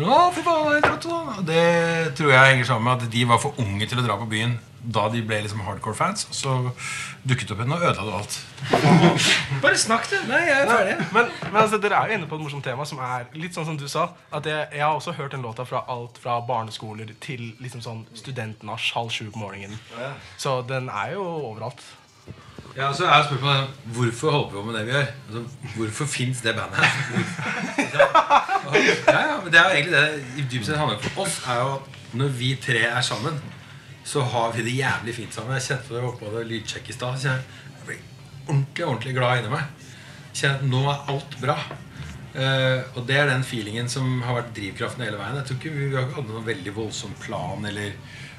Å, 0.02 0.18
fy 0.34 0.44
faen, 0.46 0.74
det 0.74 0.82
dratt, 0.86 1.08
da. 1.08 1.46
Det 1.46 2.16
tror 2.18 2.34
jeg 2.34 2.52
henger 2.54 2.70
sammen 2.72 2.90
med 2.90 3.06
at 3.06 3.14
de 3.14 3.24
var 3.30 3.42
for 3.42 3.58
unge 3.62 3.88
til 3.88 4.02
å 4.02 4.06
dra 4.06 4.18
på 4.20 4.30
byen 4.32 4.60
da 4.82 5.04
de 5.14 5.22
ble 5.22 5.38
liksom 5.44 5.62
hardcore 5.62 5.94
fans. 5.98 6.26
Og 6.32 6.36
så 6.36 6.54
dukket 7.28 7.52
opp 7.54 7.62
en 7.62 7.76
og 7.76 7.84
ødela 7.86 8.08
det 8.08 8.16
alt. 8.18 8.38
Bare 9.64 9.78
snakk, 9.78 10.08
du. 10.10 10.18
Nei, 10.30 10.42
jeg 10.48 10.64
er 10.64 10.72
ferdig. 10.72 10.96
Men, 11.14 11.30
men 11.46 11.60
altså, 11.62 11.78
dere 11.82 12.00
er 12.00 12.10
jo 12.10 12.18
inne 12.18 12.30
på 12.30 12.40
et 12.40 12.46
morsomt 12.48 12.66
tema 12.66 12.88
som 12.90 13.02
er 13.06 13.28
litt 13.38 13.58
sånn 13.58 13.68
som 13.70 13.78
du 13.78 13.86
sa. 13.92 14.08
At 14.34 14.50
jeg, 14.50 14.68
jeg 14.74 14.84
har 14.84 14.98
også 14.98 15.14
hørt 15.20 15.36
den 15.36 15.46
låta 15.46 15.68
fra 15.70 15.84
alt 15.92 16.18
fra 16.22 16.40
barneskoler 16.48 17.14
til 17.22 17.52
liksom 17.62 17.86
sånn 17.86 18.06
studentnasj 18.18 18.92
halv 18.98 19.14
sju 19.14 19.30
på 19.30 19.44
morgenen. 19.44 19.78
Så 20.42 20.62
den 20.66 20.90
er 20.90 21.14
jo 21.18 21.28
overalt. 21.52 21.86
Ja, 22.78 22.94
så 22.96 23.06
er 23.06 23.26
spørsmålet 23.28 23.68
Hvorfor 23.96 24.32
holder 24.32 24.50
vi 24.50 24.56
på 24.56 24.64
med 24.68 24.78
det 24.78 24.84
vi 24.88 24.94
gjør? 24.96 25.08
Altså, 25.28 25.42
hvorfor 25.76 26.06
fins 26.06 26.42
det 26.42 26.56
bandet? 26.56 26.86
ja, 29.08 29.20
ja, 29.28 29.42
men 29.44 29.52
det 29.52 29.60
er 29.60 29.66
jo 29.66 29.76
egentlig 29.76 29.98
det 29.98 30.24
i 30.38 30.46
dypt 30.52 30.70
sett 30.70 30.80
handler 30.80 31.02
for 31.04 31.26
oss. 31.26 31.42
er 31.48 31.60
jo 31.60 31.74
at 31.74 32.00
Når 32.14 32.28
vi 32.40 32.56
tre 32.64 32.86
er 32.88 33.02
sammen, 33.02 33.42
så 34.04 34.22
har 34.22 34.52
vi 34.56 34.64
det 34.64 34.78
jævlig 34.78 35.16
fint 35.16 35.34
sammen. 35.34 35.54
Jeg 35.54 35.68
kjente 35.68 35.96
det 35.96 36.04
oppe 36.04 36.32
på 36.32 36.44
lydsjekk 36.48 36.90
i 36.90 36.96
stad. 36.96 37.20
Jeg 37.24 37.40
jeg 37.82 37.88
blir 37.88 38.02
ordentlig 38.48 38.86
ordentlig 38.86 39.14
glad 39.16 39.40
inni 39.40 39.52
meg. 39.52 39.88
Kjenner 40.34 40.60
at 40.60 40.68
nå 40.72 40.82
er 40.92 41.06
alt 41.14 41.38
bra. 41.42 41.58
Uh, 42.32 42.80
og 42.96 43.04
det 43.08 43.18
er 43.20 43.28
den 43.28 43.44
feelingen 43.44 43.90
som 43.92 44.22
har 44.24 44.38
vært 44.38 44.54
drivkraften 44.56 45.04
hele 45.04 45.20
veien. 45.20 45.36
Jeg 45.42 45.48
tror 45.50 45.58
ikke 45.60 45.76
Vi, 45.76 45.88
vi 45.90 45.96
har 45.96 46.08
ikke 46.08 46.22
hatt 46.22 46.30
noen 46.32 46.48
veldig 46.48 46.76
voldsom 46.76 47.16
plan 47.20 47.66
eller 47.68 47.96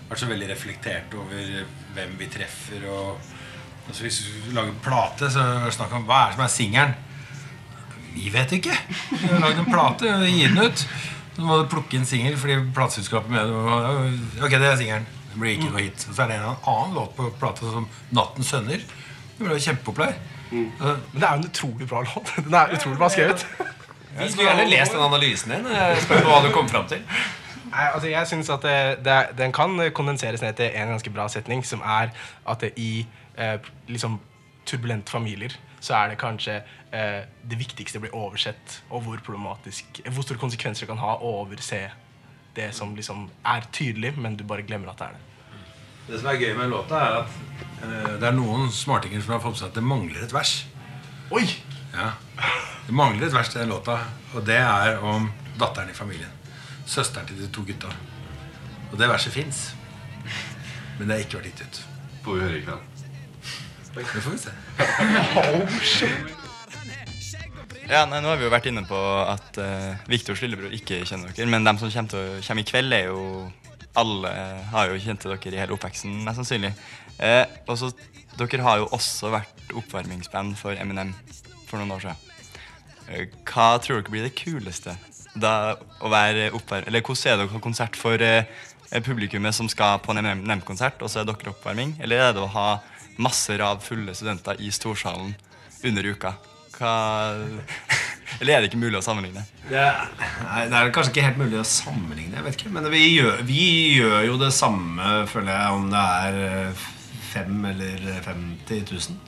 vært 0.09 0.21
så 0.23 0.29
veldig 0.31 0.49
reflektert 0.49 1.17
over 1.17 1.65
hvem 1.97 2.15
vi 2.21 2.29
treffer. 2.33 2.89
og 2.89 3.21
Altså 3.89 4.03
Hvis 4.03 4.21
vi 4.27 4.53
lager 4.57 4.75
plate, 4.83 5.31
så 5.31 5.47
det 5.65 5.73
snakk 5.75 5.95
om 5.97 6.05
hva 6.09 6.25
er 6.25 6.31
det 6.31 6.39
som 6.39 6.45
er 6.45 6.53
singelen. 6.53 6.95
Vi 8.12 8.29
vet 8.33 8.53
ikke. 8.53 8.77
Vi 9.11 9.27
har 9.27 9.41
lagd 9.41 9.59
en 9.62 9.73
plate 9.73 10.12
og 10.12 10.27
gi 10.29 10.47
den 10.47 10.61
ut. 10.61 10.87
Så 11.33 11.45
må 11.49 11.59
du 11.59 11.69
plukke 11.73 11.97
inn 11.97 12.07
singel 12.07 12.37
fordi 12.37 12.59
plateselskapet 12.77 13.33
med 13.33 13.53
Ok, 14.43 14.53
det 14.53 14.69
er 14.69 14.77
singelen. 14.81 15.07
Det 15.33 15.41
blir 15.41 15.57
ikke 15.57 15.71
noe 15.71 15.85
hit. 15.87 16.05
Så 16.05 16.23
er 16.23 16.29
det 16.29 16.41
en 16.41 16.51
annen 16.53 16.97
låt 16.99 17.15
på 17.17 17.31
plata 17.41 17.71
som 17.73 17.89
'Nattens 18.12 18.53
sønner'. 18.53 18.85
Den 19.39 19.47
ble 19.47 19.57
jo 19.57 19.65
kjempepopulær. 19.65 20.12
Mm. 20.51 20.73
Men 20.79 21.21
det 21.21 21.23
er 21.23 21.31
jo 21.31 21.39
en 21.41 21.49
utrolig 21.49 21.89
bra 21.89 22.03
låt. 22.03 22.35
Den 22.37 22.55
er 22.55 22.75
utrolig 22.77 22.99
bra 22.99 23.09
skrevet. 23.09 23.47
Vi 24.19 24.29
skulle 24.29 24.51
gjerne 24.51 24.69
lest 24.69 24.93
den 24.93 25.01
analysen 25.01 25.55
din. 25.55 25.71
Jeg 25.73 26.03
Spør 26.05 26.27
hva 26.29 26.43
du 26.45 26.53
kom 26.53 26.69
fram 26.69 26.85
til. 26.89 27.01
Nei, 27.73 27.87
altså 27.95 28.09
jeg 28.09 28.27
synes 28.27 28.51
at 28.53 28.62
det, 28.62 29.05
det, 29.05 29.39
Den 29.39 29.53
kan 29.53 29.91
kondenseres 29.95 30.43
ned 30.43 30.53
til 30.53 30.71
en 30.75 30.89
ganske 30.93 31.11
bra 31.11 31.29
setning, 31.29 31.65
som 31.67 31.81
er 31.81 32.12
at 32.49 32.61
det 32.61 32.73
i 32.77 33.07
eh, 33.37 33.59
liksom 33.89 34.21
turbulente 34.67 35.11
familier 35.11 35.55
så 35.83 35.97
er 35.99 36.12
det 36.12 36.21
kanskje 36.21 36.61
eh, 36.95 37.25
det 37.51 37.59
viktigste 37.59 38.01
blir 38.03 38.15
oversett, 38.15 38.79
og 38.91 39.03
hvor 39.03 39.19
problematisk 39.25 40.01
Hvor 40.07 40.23
store 40.23 40.39
konsekvenser 40.39 40.87
det 40.87 40.93
kan 40.93 41.03
ha 41.03 41.17
å 41.19 41.33
overse 41.43 41.81
det 42.55 42.69
som 42.77 42.95
liksom 42.95 43.25
er 43.49 43.67
tydelig, 43.73 44.12
men 44.17 44.37
du 44.37 44.45
bare 44.45 44.62
glemmer 44.62 44.93
at 44.93 45.01
det 45.01 45.09
er 45.09 45.17
det. 45.17 45.29
Det 46.07 46.21
som 46.21 46.29
er 46.31 46.39
gøy 46.39 46.55
med 46.59 46.71
låta, 46.71 47.01
er 47.01 47.19
at 47.23 47.83
eh, 47.83 48.15
det 48.21 48.29
er 48.29 48.37
noen 48.37 48.71
smartinger 48.71 49.25
som 49.25 49.35
har 49.35 49.43
fått 49.43 49.57
med 49.57 49.62
seg 49.62 49.73
at 49.73 49.81
det 49.81 49.85
mangler 49.87 50.23
et 50.23 50.37
vers. 50.37 50.55
Oi! 51.33 51.47
Ja. 51.97 52.12
Det 52.87 52.95
mangler 52.95 53.27
et 53.27 53.35
vers 53.35 53.51
til 53.51 53.62
den 53.65 53.73
låta, 53.73 53.99
og 54.37 54.47
det 54.47 54.61
er 54.61 55.03
om 55.03 55.31
datteren 55.59 55.91
i 55.91 55.97
familien. 55.97 56.31
Søsteren 56.87 57.27
til 57.27 57.43
de 57.43 57.51
to 57.51 57.67
gutta. 57.67 57.91
Og 58.93 58.99
det 59.01 59.11
verset 59.11 59.35
fins. 59.35 59.65
Men 60.99 61.09
det 61.09 61.15
har 61.17 61.27
ikke 61.27 61.41
vært 61.41 61.53
gitt 61.53 61.67
ut. 61.67 61.85
Får 62.23 62.39
vi 62.39 62.47
høre 62.47 62.59
i 62.59 62.65
kveld. 62.67 62.92
Det 63.95 64.05
får 64.05 64.31
vi 64.31 64.39
se. 64.39 64.51
Ja, 67.91 68.07
nei, 68.09 68.21
nå 68.23 68.31
har 68.31 68.39
vi 68.41 68.47
jo 68.47 68.53
vært 68.53 68.69
inne 68.71 68.85
på 68.89 68.97
at 69.29 69.59
uh, 69.61 69.99
Viktors 70.09 70.41
lillebror 70.45 70.73
ikke 70.73 71.03
kjenner 71.09 71.33
dere. 71.35 71.49
Men 71.53 71.67
dem 71.67 71.77
som 71.81 71.91
kommer, 71.93 72.09
til, 72.13 72.23
å- 72.39 72.41
kommer 72.47 72.63
i 72.65 72.69
kveld, 72.71 72.95
er 72.97 73.11
jo 73.11 73.51
Alle 74.01 74.31
har 74.73 74.89
jo 74.89 74.97
kjent 75.03 75.21
til 75.21 75.35
dere 75.35 75.53
i 75.53 75.61
hele 75.61 75.75
oppveksten, 75.77 76.15
mest 76.25 76.39
sannsynlig. 76.41 76.71
Eh, 77.21 77.45
og 77.69 77.83
Dere 78.41 78.63
har 78.65 78.79
jo 78.81 78.87
også 78.97 79.29
vært 79.35 79.75
oppvarmingsband 79.77 80.55
for 80.57 80.73
Eminem 80.81 81.11
for 81.69 81.77
noen 81.77 81.93
år 81.93 82.01
siden. 82.07 82.17
Eh, 83.13 83.27
hva 83.51 83.67
tror 83.85 84.01
dere 84.01 84.15
blir 84.15 84.25
det 84.25 84.33
kuleste? 84.39 84.95
Da 85.37 85.75
å 86.01 86.09
være 86.13 86.51
oppvar 86.57 86.85
Eller 86.89 87.01
Hvordan 87.05 87.33
er 87.35 87.37
dere 87.43 87.53
på 87.53 87.61
konsert 87.65 87.97
for 88.01 88.17
eh, 88.25 88.49
publikummet 89.05 89.53
som 89.57 89.69
skal 89.69 90.01
på 90.01 90.13
en 90.17 90.25
Eminem-konsert, 90.25 91.05
og 91.05 91.13
så 91.13 91.21
er 91.21 91.29
dere 91.29 91.53
oppvarming? 91.53 91.99
Eller 92.01 92.25
er 92.31 92.33
det 92.33 92.41
å 92.47 92.49
ha 92.57 92.67
masse 93.16 93.59
av 93.62 93.83
fulle 93.85 94.14
studenter 94.14 94.61
i 94.61 94.71
storsalen 94.73 95.35
under 95.85 96.09
uka? 96.14 96.35
Hva 96.78 96.95
Eller 98.40 98.54
er 98.54 98.62
det 98.62 98.71
ikke 98.71 98.81
mulig 98.81 98.97
å 98.97 99.04
sammenligne? 99.04 99.42
Det 99.69 99.83
nei, 100.47 100.62
det 100.71 100.78
er 100.78 100.92
kanskje 100.95 101.12
ikke 101.12 101.26
helt 101.26 101.40
mulig 101.42 101.59
å 101.61 101.66
sammenligne. 101.69 102.38
jeg 102.38 102.47
vet 102.47 102.57
ikke 102.57 102.73
Men 102.73 102.88
vi 102.90 103.02
gjør, 103.12 103.42
vi 103.47 103.66
gjør 103.99 104.23
jo 104.31 104.38
det 104.40 104.49
samme, 104.57 105.11
føler 105.28 105.52
jeg, 105.52 105.76
om 105.76 105.90
det 105.92 106.04
er 106.25 106.38
eh, 106.47 106.87
fem 107.33 107.61
eller 107.69 108.09
50 108.25 108.87
000. 108.88 109.21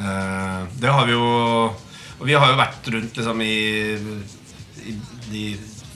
Eh, 0.00 0.62
det 0.80 0.94
har 0.96 1.06
vi 1.06 1.12
jo 1.12 1.26
Og 1.28 2.24
vi 2.24 2.36
har 2.38 2.48
jo 2.48 2.56
vært 2.60 2.88
rundt 2.94 3.16
liksom 3.18 3.44
i, 3.44 3.56
i 4.88 4.96
de 5.28 5.44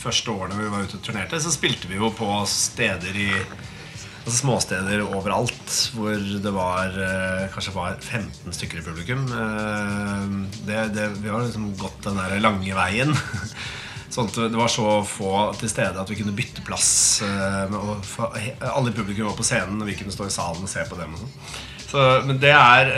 første 0.00 0.30
årene 0.30 0.58
vi 0.60 0.70
var 0.70 0.84
ute 0.84 0.98
og 0.98 1.04
turnerte, 1.06 1.40
så 1.40 1.52
spilte 1.54 1.88
vi 1.90 1.98
jo 1.98 2.10
på 2.14 2.28
steder 2.50 3.16
i 3.16 3.30
Altså 4.26 4.40
småsteder 4.40 5.04
overalt 5.06 5.74
hvor 5.94 6.18
det 6.18 6.50
var 6.50 6.96
eh, 6.98 7.44
kanskje 7.52 7.74
var 7.76 7.94
15 8.00 8.56
stykker 8.56 8.80
i 8.80 8.82
publikum. 8.82 9.20
Eh, 9.30 10.24
det, 10.66 10.80
det, 10.96 11.04
vi 11.20 11.30
har 11.30 11.44
liksom 11.44 11.68
gått 11.78 12.00
den 12.08 12.18
der 12.18 12.34
lange 12.42 12.74
veien. 12.74 13.14
Sånn 14.16 14.26
at 14.26 14.40
det 14.50 14.58
var 14.58 14.72
så 14.72 14.98
få 15.06 15.30
til 15.60 15.70
stede 15.70 16.02
at 16.02 16.10
vi 16.10 16.18
kunne 16.18 16.34
bytte 16.34 16.64
plass. 16.66 17.22
eh, 17.22 17.78
alle 18.66 18.90
i 18.90 18.96
publikum 18.98 19.28
var 19.30 19.38
på 19.38 19.46
scenen, 19.46 19.78
og 19.78 19.86
vi 19.86 19.94
kunne 19.94 20.14
stå 20.14 20.26
i 20.26 20.34
salen 20.34 20.66
og 20.66 20.74
se 20.74 20.82
på 20.90 20.98
dem. 20.98 21.14
Sånn. 21.22 21.32
så, 21.86 22.04
men 22.26 22.42
det 22.42 22.54
er 22.56 22.90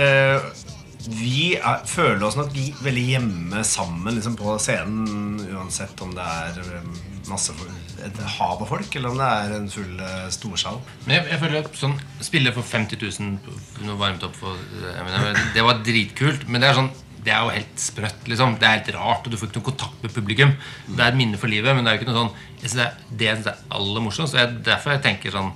Vi 1.07 1.55
er, 1.57 1.85
føler 1.87 2.25
oss 2.26 2.37
nok 2.37 2.50
veldig 2.83 3.05
hjemme 3.07 3.61
sammen 3.64 4.17
liksom 4.17 4.35
på 4.38 4.57
scenen, 4.61 5.38
uansett 5.55 6.00
om 6.05 6.11
det 6.17 6.25
er 6.25 6.59
eh, 6.64 6.88
masse 7.28 7.55
et 8.02 8.19
hav 8.38 8.61
av 8.62 8.69
folk, 8.71 8.95
eller 8.99 9.11
om 9.12 9.19
det 9.21 9.28
er 9.28 9.55
en 9.57 9.69
full 9.71 10.00
eh, 10.02 10.26
storsal. 10.35 10.81
Men 11.07 11.17
jeg, 11.21 11.28
jeg 11.33 11.40
føler 11.43 11.61
at 11.62 11.78
sånn 11.78 11.97
Spille 12.25 12.52
for 12.57 12.67
50 12.67 12.99
000 13.21 13.87
noe 13.87 13.99
varmt 14.00 14.25
opp 14.26 14.35
for 14.38 14.59
jeg 14.59 15.05
mener, 15.07 15.38
Det 15.55 15.64
var 15.67 15.81
dritkult, 15.87 16.49
men 16.49 16.62
det 16.64 16.73
er 16.73 16.81
sånn 16.83 16.90
det 17.19 17.33
er 17.35 17.43
jo 17.45 17.50
helt 17.52 17.81
sprøtt. 17.83 18.28
liksom 18.31 18.55
Det 18.61 18.64
er 18.64 18.76
helt 18.78 18.90
rart, 18.95 19.26
og 19.26 19.33
du 19.33 19.37
får 19.37 19.49
ikke 19.50 19.59
noe 19.59 19.67
kontakt 19.67 20.05
med 20.05 20.12
publikum. 20.14 20.52
Det 20.87 21.02
er 21.02 21.11
et 21.11 21.19
minne 21.19 21.37
for 21.40 21.50
livet, 21.50 21.75
men 21.76 21.85
det 21.85 21.90
er 21.90 21.97
jo 21.97 22.00
ikke 22.00 22.12
noe 22.12 22.21
sånn 22.23 22.62
jeg 22.62 22.71
det, 22.78 22.85
er, 22.87 22.95
det 23.21 23.26
jeg 23.26 23.37
syns 23.40 23.49
er 23.50 23.64
aller 23.78 24.05
morsomst. 24.07 24.35
og 24.37 24.40
jeg- 24.40 24.61
Derfor 24.71 24.95
jeg 24.95 25.02
tenker 25.05 25.35
sånn 25.35 25.50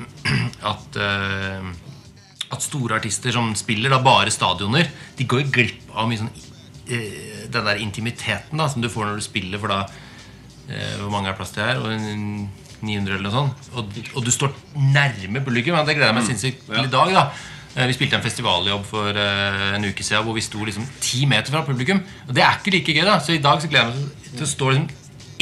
at 0.72 0.98
eh, 1.00 1.70
At 2.60 2.66
store 2.68 2.98
artister 3.00 3.32
som 3.32 3.54
spiller 3.56 3.92
da 3.92 4.02
bare 4.04 4.32
stadioner, 4.32 4.90
de 5.16 5.26
går 5.28 5.48
glipp 5.52 5.94
av 5.96 6.10
mye 6.10 6.20
sånn 6.20 6.32
eh, 6.92 7.46
den 7.50 7.66
der 7.66 7.80
intimiteten 7.80 8.60
da 8.60 8.68
som 8.68 8.84
du 8.84 8.90
får 8.92 9.08
når 9.08 9.22
du 9.22 9.24
spiller, 9.24 9.60
for 9.62 9.72
da 9.72 9.86
eh, 10.68 10.98
Hvor 11.00 11.14
mange 11.14 11.32
er 11.32 11.38
plass 11.38 11.54
til 11.56 11.64
her? 11.64 11.80
Og 11.80 11.94
en 11.96 12.50
900 12.80 13.16
eller 13.16 13.24
noe 13.26 13.32
sånt. 13.34 13.72
Og, 13.76 13.96
og 14.16 14.24
du 14.24 14.30
står 14.32 14.52
nærme 14.76 15.42
publikum. 15.44 15.76
Det 15.84 15.96
gleder 15.96 16.12
jeg 16.12 16.16
meg 16.20 16.28
sinnssykt 16.28 16.62
til 16.68 16.84
i 16.84 16.92
dag. 16.92 17.16
da 17.16 17.24
Eh, 17.76 17.86
Vi 17.86 17.94
spilte 17.94 18.18
en 18.18 18.24
festivaljobb 18.24 18.86
for 18.88 19.14
en 19.14 19.84
uke 19.86 20.02
siden 20.02 20.24
hvor 20.26 20.34
vi 20.34 20.42
sto 20.42 20.64
liksom 20.66 20.86
ti 21.02 21.26
meter 21.30 21.54
fra 21.54 21.62
publikum. 21.66 22.00
Og 22.26 22.34
det 22.34 22.42
er 22.42 22.58
ikke 22.58 22.74
like 22.74 22.96
gøy. 22.96 23.04
da 23.06 23.18
Så 23.22 23.36
i 23.36 23.42
dag 23.42 23.62
så 23.62 23.70
gleder 23.70 23.92
jeg 23.94 24.00
meg 24.00 24.32
til 24.34 24.46
å 24.46 24.50
stå 24.50 24.70
liksom 24.72 24.88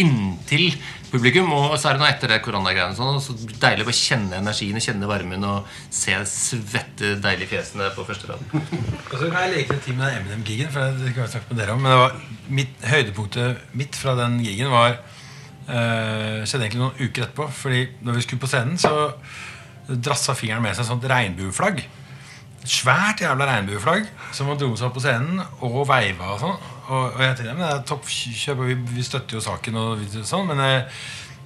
inntil 0.01 0.71
publikum. 1.11 1.51
Og 1.57 1.77
så 1.79 1.91
er 1.91 1.97
det 1.97 2.03
nå 2.03 2.09
etter 2.09 2.33
det 2.33 2.41
koronagreiene 2.45 2.97
sånn, 2.97 3.21
så 3.23 3.35
deilig 3.63 3.89
å 3.89 3.97
kjenne 3.97 4.41
energien 4.41 4.81
kjenne 4.83 5.11
varmen 5.11 5.47
og 5.49 5.69
se 5.95 6.17
svette, 6.31 7.17
deilige 7.23 7.53
fjesene 7.55 7.91
på 7.97 8.07
første 8.09 8.31
rad. 8.31 8.57
Og 9.13 9.15
så 9.15 9.29
kan 9.33 9.49
jeg 9.49 9.69
til 9.71 9.85
ting 9.85 9.99
med 9.99 10.09
den 10.09 10.23
Eminem-gigen. 10.23 10.73
For 10.75 10.97
det 11.01 11.15
kan 11.15 11.25
jeg 11.25 11.35
snakke 11.37 11.53
med 11.53 11.63
dere 11.63 11.77
om 11.77 11.85
Men 11.85 12.25
mitt, 12.61 12.75
høydepunktet 12.85 13.77
mitt 13.79 13.99
fra 13.99 14.17
den 14.19 14.41
gigen 14.45 14.73
var 14.73 14.99
uh, 14.99 16.43
skjedde 16.45 16.67
egentlig 16.67 16.83
noen 16.83 16.99
uker 16.99 17.29
etterpå. 17.29 17.49
Fordi 17.63 17.85
når 18.05 18.19
vi 18.19 18.27
skulle 18.27 18.45
på 18.45 18.51
scenen, 18.51 18.81
så 18.81 19.09
drassa 19.89 20.37
fingeren 20.37 20.65
med 20.65 20.77
seg 20.77 20.85
et 20.85 20.91
sånt 20.91 21.09
regnbueflagg. 21.09 21.81
Svært 22.69 23.23
jævla 23.25 23.47
regnbueflagg 23.49 24.09
som 24.37 24.51
han 24.51 24.59
dro 24.61 24.75
seg 24.77 24.91
opp 24.91 24.99
på 24.99 25.05
scenen 25.05 25.41
og 25.65 25.87
veiva 25.89 26.35
og 26.35 26.43
sånn. 26.43 26.59
Og, 26.89 27.15
og 27.15 27.21
jeg 27.21 27.37
tenkte 27.37 27.55
men 27.59 27.87
toppkjøp, 27.89 28.61
vi, 28.65 28.77
vi 28.97 29.05
støtter 29.05 29.37
jo 29.37 29.45
saken 29.45 29.77
og 29.77 30.05
sånn, 30.25 30.47
men 30.49 30.63
jeg, 30.65 30.85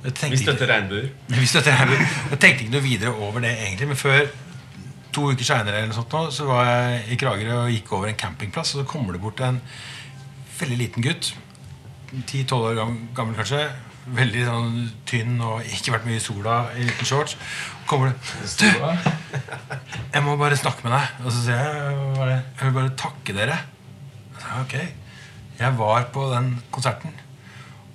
jeg 0.05 0.15
tenkte 0.21 0.37
Vi 0.37 0.43
støtter 0.45 0.71
regnbuer. 0.71 1.09
vi 1.43 1.49
støtter 1.51 1.79
regnbuer. 1.81 2.05
Jeg 2.31 2.39
tenkte 2.45 2.67
ikke 2.67 2.75
noe 2.77 2.85
videre 2.85 3.15
over 3.17 3.43
det 3.43 3.53
egentlig, 3.57 3.91
men 3.91 3.99
før 3.99 4.23
to 5.13 5.29
uker 5.33 5.45
seinere 5.45 5.83
så 5.93 6.47
var 6.49 6.69
jeg 6.69 7.01
i 7.13 7.19
Kragerø 7.21 7.65
og 7.65 7.73
gikk 7.75 7.91
over 7.99 8.09
en 8.09 8.19
campingplass, 8.19 8.77
og 8.77 8.83
så 8.83 8.89
kommer 8.89 9.17
det 9.17 9.23
bort 9.25 9.43
en 9.45 9.59
veldig 10.61 10.79
liten 10.79 11.05
gutt. 11.05 11.33
10-12 12.13 12.55
år 12.55 12.79
gammel, 13.17 13.35
kanskje. 13.39 13.67
Veldig 14.13 14.47
sånn 14.47 14.79
tynn 15.07 15.37
og 15.43 15.67
ikke 15.67 15.95
vært 15.95 16.09
mye 16.09 16.19
i 16.19 16.23
sola 16.23 16.57
i 16.79 16.87
liten 16.87 17.09
shorts. 17.09 17.37
Kommer 17.89 18.11
det 18.11 18.57
Du! 18.59 18.67
Jeg 20.13 20.25
må 20.27 20.35
bare 20.39 20.59
snakke 20.59 20.87
med 20.87 20.95
deg. 20.97 21.23
Og 21.23 21.31
så 21.35 21.45
sier 21.47 21.63
jeg? 21.63 22.43
Jeg 22.59 22.67
vil 22.67 22.77
bare 22.79 22.97
takke 22.99 23.37
dere. 23.37 23.63
Jeg 24.39 24.67
ok. 24.67 25.02
Jeg 25.63 25.79
var 25.79 26.09
på 26.11 26.27
den 26.33 26.57
konserten, 26.75 27.13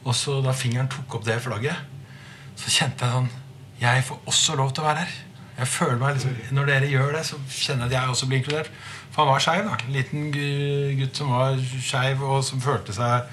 og 0.06 0.16
så 0.16 0.40
da 0.44 0.54
fingeren 0.56 0.88
tok 0.92 1.18
opp 1.18 1.26
det 1.28 1.42
flagget, 1.44 1.76
så 2.58 2.72
kjente 2.72 3.06
jeg 3.06 3.14
sånn 3.14 3.34
Jeg 3.82 4.06
får 4.08 4.30
også 4.32 4.56
lov 4.58 4.72
til 4.74 4.82
å 4.82 4.88
være 4.88 5.04
her. 5.04 5.18
Jeg 5.58 5.70
føler 5.70 6.00
meg 6.02 6.16
liksom, 6.16 6.38
Når 6.58 6.70
dere 6.72 6.90
gjør 6.90 7.12
det, 7.18 7.26
så 7.28 7.38
kjenner 7.50 7.86
jeg 7.86 7.92
at 7.92 7.98
jeg 7.98 8.14
også 8.14 8.30
blir 8.30 8.40
inkludert. 8.40 8.72
For 9.12 9.22
han 9.22 9.30
var 9.34 9.44
skeiv. 9.44 9.70
En 9.74 9.94
liten 9.94 10.32
gutt 10.98 11.20
som 11.20 11.34
var 11.34 11.60
skeiv, 11.82 12.24
og 12.24 12.44
som 12.46 12.64
følte 12.64 12.96
seg 12.96 13.28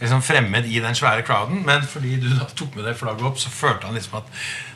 liksom 0.00 0.22
fremmed 0.22 0.68
i 0.68 0.82
den 0.84 0.98
svære 0.98 1.24
crowden. 1.26 1.62
Men 1.66 1.86
fordi 1.88 2.16
du 2.20 2.28
da 2.34 2.48
tok 2.56 2.76
med 2.76 2.88
det 2.88 2.96
flagget 2.98 3.30
opp, 3.30 3.40
så 3.40 3.52
følte 3.52 3.88
han 3.88 3.96
liksom 3.96 4.20
at 4.20 4.34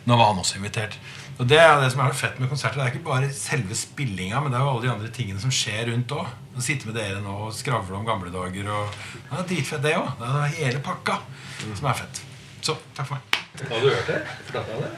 nå 0.08 0.16
var 0.16 0.32
han 0.32 0.40
også 0.42 0.60
invitert. 0.60 0.96
Og 1.42 1.48
det 1.50 1.58
er 1.58 1.80
det 1.82 1.88
som 1.90 2.04
er 2.04 2.12
fett 2.14 2.36
med 2.38 2.46
konserter. 2.52 2.78
Det 2.78 2.84
er 2.84 2.92
ikke 2.94 3.08
bare 3.08 3.28
selve 3.34 3.74
spillinga, 3.74 4.38
men 4.44 4.52
det 4.54 4.60
er 4.60 4.62
jo 4.62 4.74
alle 4.76 4.84
de 4.84 4.92
andre 4.92 5.08
tingene 5.10 5.42
som 5.42 5.50
skjer 5.50 5.88
rundt 5.90 6.14
òg. 6.14 6.28
Å 6.54 6.62
sitte 6.62 6.86
med 6.86 6.94
dere 6.94 7.18
nå 7.24 7.34
og 7.48 7.56
skravle 7.56 7.98
om 7.98 8.06
gamle 8.06 8.30
dager. 8.30 8.68
Og, 8.70 9.00
det 9.26 9.40
er 9.40 9.48
dritfett, 9.50 9.82
det 9.82 9.96
òg. 9.98 10.12
Det 10.20 10.28
er 10.30 10.54
hele 10.60 10.82
pakka 10.86 11.18
som 11.64 11.88
er 11.90 11.98
fett. 11.98 12.22
Så 12.62 12.76
takk 12.94 13.08
for 13.08 13.16
meg. 13.16 13.40
Har 13.58 13.82
du 13.82 13.88
hørt 13.90 14.06
det? 14.06 14.20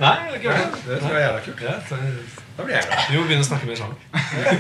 Nei, 0.03 0.13
jeg 0.13 0.29
har 0.29 0.37
ikke 0.37 0.53
hørt 0.59 0.77
det. 0.77 0.83
Det 0.91 0.99
tror 1.01 1.17
jeg 1.17 1.23
er 1.23 1.25
jævla 1.25 1.41
kult. 1.47 1.65
Da 2.59 2.67
blir 2.67 2.77
jeg 2.77 2.89
glad. 2.91 3.07
Vi 3.09 3.17
må 3.17 3.25
begynne 3.25 3.47
å 3.47 3.49
snakke 3.49 3.71
mer 3.71 3.81
sammen. 3.81 4.05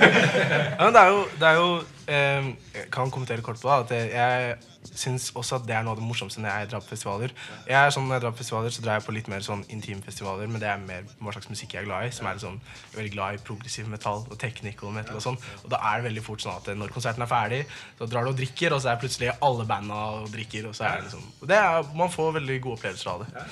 Ja, 0.79 0.81
men 0.81 0.97
det 0.97 1.03
er 1.03 1.13
jo, 1.13 1.21
det 1.43 1.51
er 1.51 1.61
jo 1.61 1.69
eh, 2.17 2.49
kan 2.97 3.13
kommentere 3.13 3.45
kort 3.45 3.61
på 3.61 3.69
det. 3.69 4.01
At 4.01 4.15
jeg 4.17 4.57
syns 4.93 5.31
også 5.35 5.59
at 5.59 5.67
det 5.69 5.75
er 5.77 5.85
noe 5.85 5.95
av 5.95 6.01
det 6.01 6.07
morsomste 6.07 6.43
når 6.43 6.59
jeg 6.61 6.71
drar 6.73 6.83
på 6.85 6.91
festivaler. 6.93 7.35
Jeg 7.69 7.77
er 7.79 7.93
sånn, 7.95 8.07
Når 8.09 8.19
jeg 8.19 8.25
drar 8.25 8.35
på 8.35 8.41
festivaler, 8.43 8.75
så 8.75 8.85
drar 8.85 8.99
jeg 8.99 9.07
på 9.07 9.15
litt 9.17 9.31
mer 9.33 9.45
sånn 9.47 9.65
intimfestivaler, 9.73 10.51
men 10.51 10.63
det 10.63 10.69
er 10.71 10.83
mer 10.83 11.07
hva 11.21 11.35
slags 11.35 11.51
musikk 11.53 11.77
jeg 11.77 11.85
er 11.85 11.89
glad 11.89 12.09
i. 12.09 12.13
Som 12.15 12.29
er 12.29 12.43
sånn, 12.43 12.59
jeg 12.61 12.93
er 12.93 13.01
veldig 13.01 13.15
glad 13.17 13.39
i 13.39 13.43
progressiv 13.49 13.89
metall 13.91 14.27
og 14.29 14.37
technical 14.41 14.93
metal 14.95 15.21
og 15.21 15.25
sånn. 15.25 15.41
Og 15.63 15.71
da 15.73 15.81
er 15.91 16.03
det 16.03 16.09
veldig 16.11 16.27
fort 16.27 16.45
sånn 16.45 16.59
at 16.59 16.69
når 16.77 16.95
konserten 16.95 17.25
er 17.25 17.31
ferdig, 17.31 17.63
så 17.99 18.11
drar 18.11 18.27
du 18.27 18.35
og 18.35 18.39
drikker, 18.43 18.77
og 18.77 18.85
så 18.85 18.93
er 18.93 19.01
plutselig 19.01 19.33
alle 19.41 19.69
banda 19.69 20.03
og 20.19 20.29
drikker, 20.35 20.69
og 20.69 20.77
så 20.77 20.89
er 20.89 21.01
det 21.01 21.09
liksom 21.09 21.49
det 21.49 21.59
er, 21.61 21.91
Man 21.95 22.13
får 22.13 22.37
veldig 22.41 22.61
gode 22.61 22.81
opplevelser 22.81 23.11
av 23.15 23.25
det. 23.25 23.47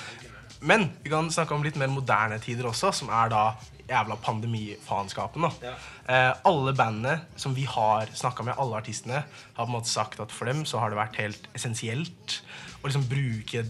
Men 0.63 0.93
vi 1.03 1.11
kan 1.11 1.31
snakke 1.33 1.57
om 1.57 1.65
litt 1.65 1.79
mer 1.81 1.91
moderne 1.91 2.39
tider 2.43 2.69
også, 2.69 2.93
som 2.95 3.11
er 3.11 3.33
da 3.33 3.45
jævla 3.93 4.17
pandemifaenskapen. 4.25 5.47
Ja. 5.63 5.77
Eh, 6.09 6.33
alle 6.49 6.75
bandene 6.77 7.19
som 7.37 7.55
vi 7.57 7.67
har 7.69 8.13
snakka 8.17 8.45
med, 8.47 8.59
alle 8.59 8.81
artistene, 8.81 9.25
har 9.29 9.65
på 9.65 9.71
en 9.71 9.77
måte 9.77 9.93
sagt 9.93 10.21
at 10.25 10.35
for 10.35 10.51
dem 10.51 10.65
så 10.69 10.83
har 10.83 10.93
det 10.93 11.01
vært 11.01 11.21
helt 11.23 11.49
essensielt 11.57 12.41
å 12.83 12.89
liksom 12.89 13.05
bruke 13.07 13.63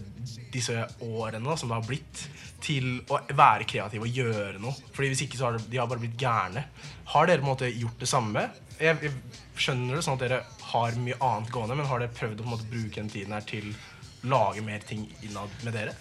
disse 0.53 0.75
årene 1.05 1.57
som 1.57 1.69
det 1.69 1.77
har 1.77 1.87
blitt, 1.87 2.23
til 2.63 3.01
å 3.11 3.19
være 3.35 3.67
kreative 3.67 4.07
og 4.07 4.19
gjøre 4.19 4.61
noe. 4.63 4.75
Fordi 4.95 5.11
hvis 5.11 5.23
ikke 5.25 5.39
så 5.39 5.49
har 5.49 5.59
de 5.59 5.79
har 5.79 5.89
bare 5.91 6.03
blitt 6.03 6.19
gærne. 6.19 6.63
Har 7.11 7.27
dere 7.27 7.41
på 7.41 7.47
en 7.47 7.51
måte 7.51 7.69
gjort 7.69 7.99
det 7.99 8.09
samme? 8.09 8.45
Jeg, 8.79 8.97
jeg 9.03 9.11
skjønner 9.59 9.99
det 9.99 10.05
sånn 10.05 10.17
at 10.17 10.23
dere 10.23 10.39
har 10.71 11.03
mye 11.03 11.19
annet 11.19 11.51
gående, 11.53 11.77
men 11.77 11.89
har 11.89 12.01
dere 12.01 12.15
prøvd 12.15 12.39
å 12.39 12.45
på 12.45 12.49
en 12.49 12.55
måte 12.55 12.71
bruke 12.71 13.01
den 13.01 13.13
tiden 13.13 13.35
her 13.35 13.45
til 13.49 13.65
å 13.73 14.33
lage 14.33 14.65
mer 14.65 14.81
ting 14.87 15.01
innad 15.21 15.51
med 15.67 15.73
dere? 15.75 15.93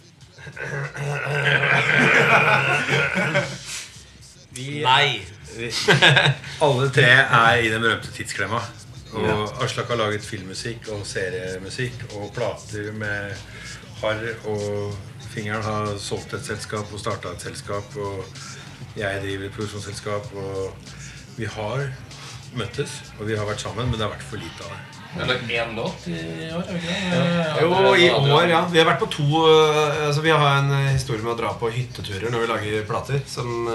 Nei. 4.57 5.23
Alle 6.65 6.89
tre 6.93 7.09
er 7.09 7.61
i 7.63 7.71
den 7.73 7.85
berømte 7.85 8.13
tidsklemma. 8.13 8.61
Og 9.13 9.63
Aslak 9.65 9.91
har 9.93 10.01
laget 10.01 10.25
filmmusikk 10.25 10.89
og 10.95 11.07
seriemusikk 11.09 12.07
og 12.17 12.31
plater 12.37 12.93
med 12.97 13.33
harr. 14.01 14.29
Og 14.49 14.93
Fingeren 15.33 15.65
har 15.65 15.95
solgt 15.97 16.35
et 16.37 16.45
selskap 16.45 16.91
og 16.93 17.01
starta 17.01 17.31
et 17.33 17.45
selskap. 17.47 17.97
Og 17.97 18.25
jeg 18.97 19.21
driver 19.23 19.47
et 19.47 19.55
produksjonsselskap. 19.57 20.29
Og 20.37 20.75
vi 21.39 21.49
har 21.49 21.87
møttes, 22.59 22.99
og 23.19 23.27
vi 23.29 23.37
har 23.39 23.47
vært 23.49 23.63
sammen, 23.65 23.89
men 23.89 23.99
det 23.99 24.05
har 24.07 24.13
vært 24.15 24.27
for 24.29 24.41
lite 24.43 24.67
av 24.67 24.73
det. 24.75 24.81
Vi 25.13 25.21
har 25.21 25.29
lagd 25.29 25.51
én 25.53 25.75
låt 25.77 26.07
i 26.09 26.15
år. 26.57 26.69
ikke 26.73 26.95
det? 27.13 27.57
Jo, 27.61 27.71
i 28.01 28.07
år, 28.33 28.47
ja. 28.49 28.61
Vi 28.73 28.79
har 28.81 28.87
vært 28.89 29.03
på 29.03 29.09
to 29.13 29.27
øh, 29.45 30.07
altså 30.07 30.23
Vi 30.25 30.31
har 30.33 30.55
en 30.63 30.71
øh, 30.73 30.87
historie 30.95 31.21
med 31.21 31.35
å 31.35 31.37
dra 31.43 31.51
på 31.61 31.69
hytteturer 31.75 32.33
når 32.33 32.47
vi 32.47 32.49
lager 32.49 32.87
plater. 32.89 33.21
Som 33.29 33.67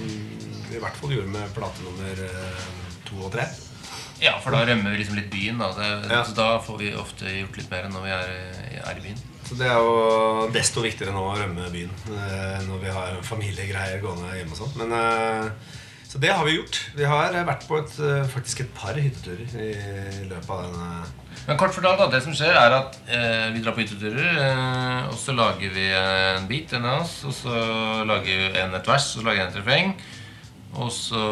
vi 0.00 0.10
i 0.74 0.82
hvert 0.82 0.98
fall 0.98 1.14
gjorde 1.14 1.30
med 1.30 1.54
plate 1.54 1.86
nummer 1.86 2.24
to 3.06 3.22
og 3.22 3.30
tre. 3.36 3.46
Ja, 4.18 4.34
for 4.42 4.50
da 4.50 4.64
rømmer 4.66 4.90
vi 4.90 4.98
liksom 5.04 5.14
litt 5.20 5.30
byen. 5.30 5.62
Da. 5.62 5.70
Det, 5.78 6.10
Ja. 6.10 6.24
så 6.26 6.34
da 6.34 6.48
får 6.58 6.78
vi 6.82 6.90
ofte 6.98 7.30
gjort 7.38 7.56
litt 7.60 7.70
mer 7.70 7.86
enn 7.86 7.94
når 7.94 8.02
vi 8.08 8.14
er, 8.18 8.32
er 8.82 8.98
i 8.98 9.04
byen. 9.06 9.22
Så 9.46 9.54
det 9.62 9.70
er 9.70 9.78
jo 9.78 10.48
desto 10.52 10.82
viktigere 10.82 11.14
nå 11.14 11.22
å 11.22 11.38
rømme 11.38 11.70
byen 11.72 11.94
når 12.66 12.82
vi 12.82 12.90
har 12.98 13.14
familiegreier 13.24 14.02
gående 14.02 14.34
hjemme 14.36 14.52
og 14.52 14.64
sånn. 14.64 14.74
Men 14.82 15.54
Så 16.08 16.16
det 16.18 16.30
har 16.32 16.44
vi 16.46 16.54
gjort. 16.56 16.76
Vi 16.96 17.04
har 17.04 17.34
vært 17.44 17.66
på 17.68 17.76
et, 17.82 17.98
øh, 18.00 18.22
faktisk 18.32 18.62
et 18.62 18.70
par 18.72 18.96
hytteturer 18.96 19.50
i 19.60 20.24
løpet 20.24 20.48
av 20.54 20.62
denne 20.64 21.02
Men 21.46 21.58
kort 21.60 21.74
fortalt, 21.76 22.00
da, 22.00 22.06
det 22.14 22.22
som 22.24 22.32
skjer, 22.36 22.56
er 22.56 22.76
at 22.78 22.96
eh, 23.12 23.50
vi 23.52 23.60
drar 23.60 23.74
på 23.76 23.82
hytteturer. 23.82 24.38
Eh, 24.40 25.10
og 25.10 25.18
så 25.20 25.34
lager 25.36 25.74
vi 25.74 25.84
en 25.92 26.48
beat, 26.48 26.72
en 26.72 26.86
av 26.88 27.02
oss. 27.02 27.12
Og 27.28 27.34
så 27.36 27.52
lager 28.08 28.24
vi 28.24 28.60
en 28.62 28.76
et 28.78 28.88
vers, 28.88 29.10
og 29.12 29.20
så 29.20 29.26
lager 29.26 29.42
vi 29.42 29.46
en 29.50 29.58
refreng. 29.60 29.92
Og 30.78 30.88
så 30.92 31.26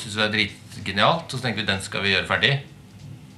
syns 0.00 0.16
vi 0.16 0.20
det 0.20 0.26
er 0.26 0.34
dritgenialt, 0.34 1.30
og 1.30 1.38
så 1.38 1.42
tenker 1.46 1.62
vi 1.62 1.70
den 1.70 1.86
skal 1.86 2.02
vi 2.02 2.16
gjøre 2.16 2.28
ferdig. 2.32 2.52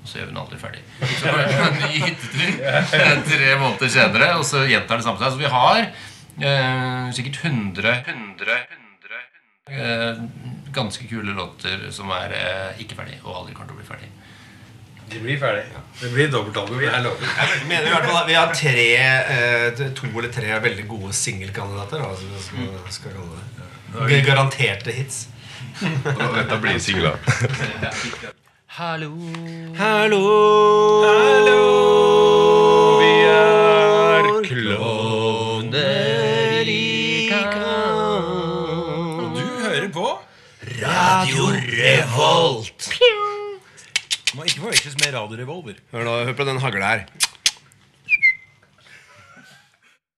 Og 0.01 0.09
så 0.09 0.19
gjør 0.19 0.31
vi 0.31 0.33
den 0.33 0.43
aldri 0.45 0.63
ferdig. 0.65 0.83
Så 1.05 1.29
går 1.29 1.39
det 1.43 1.61
en 1.67 1.79
ny 1.83 2.03
hyttetur 2.07 3.29
tre 3.29 3.53
måneder 3.61 3.95
senere, 3.99 4.33
og 4.41 4.49
så 4.49 4.65
gjentar 4.65 5.01
det 5.01 5.09
samme 5.11 5.21
seg. 5.21 5.37
Så 5.37 5.45
vi 5.45 5.55
har 5.59 5.85
eh, 5.85 7.15
sikkert 7.21 7.45
100, 7.45 7.97
100, 8.09 8.11
100 8.17 8.57
eh, 8.57 8.86
ganske 10.73 11.07
kule 11.09 11.33
låter 11.33 11.91
som 11.91 12.11
er 12.15 12.35
eh, 12.37 12.83
ikke 12.85 12.95
ferdig, 13.01 13.19
og 13.25 13.41
aldri 13.41 13.55
kommer 13.55 13.73
til 13.73 13.77
å 13.77 13.81
bli 13.81 13.89
ferdig. 13.89 14.11
De 15.11 15.23
blir 15.23 15.39
ferdig. 15.39 15.65
Det 16.01 16.11
blir 16.13 16.31
dobbeltalbum. 16.31 16.81
Jeg. 16.83 16.93
Jeg 16.93 17.67
mener 17.69 17.87
i 17.87 17.93
hvert 17.95 18.07
fall 18.07 18.21
at 18.21 18.29
Vi 18.29 18.37
har 18.39 18.55
tre, 18.55 18.87
eh, 18.99 19.83
to 19.95 20.11
eller 20.11 20.31
tre 20.35 20.59
veldig 20.63 20.87
gode 20.89 21.13
singelkandidater. 21.15 22.03
Altså, 22.03 22.31
som 22.47 22.63
skal, 22.63 22.91
skal 22.99 23.17
kalle 23.19 24.11
det. 24.11 24.23
Garanterte 24.27 24.95
hits. 24.95 25.29
Dette 26.39 26.61
blir 26.63 26.79
singler. 26.83 27.19
Hallo. 28.79 29.13
Hallo, 29.79 30.23
Vi 31.03 31.86
Revolt. 45.17 45.33
Må 45.33 45.37
ikke 45.37 45.37
forveksles 45.37 45.37
med 45.37 45.37
Radio 45.37 45.39
Revolver. 45.43 45.81
Hør, 45.93 46.05
nå, 46.05 46.17
hør 46.29 46.37
på 46.37 46.45
den 46.45 46.59
hagla 46.61 46.91
her. 46.93 47.26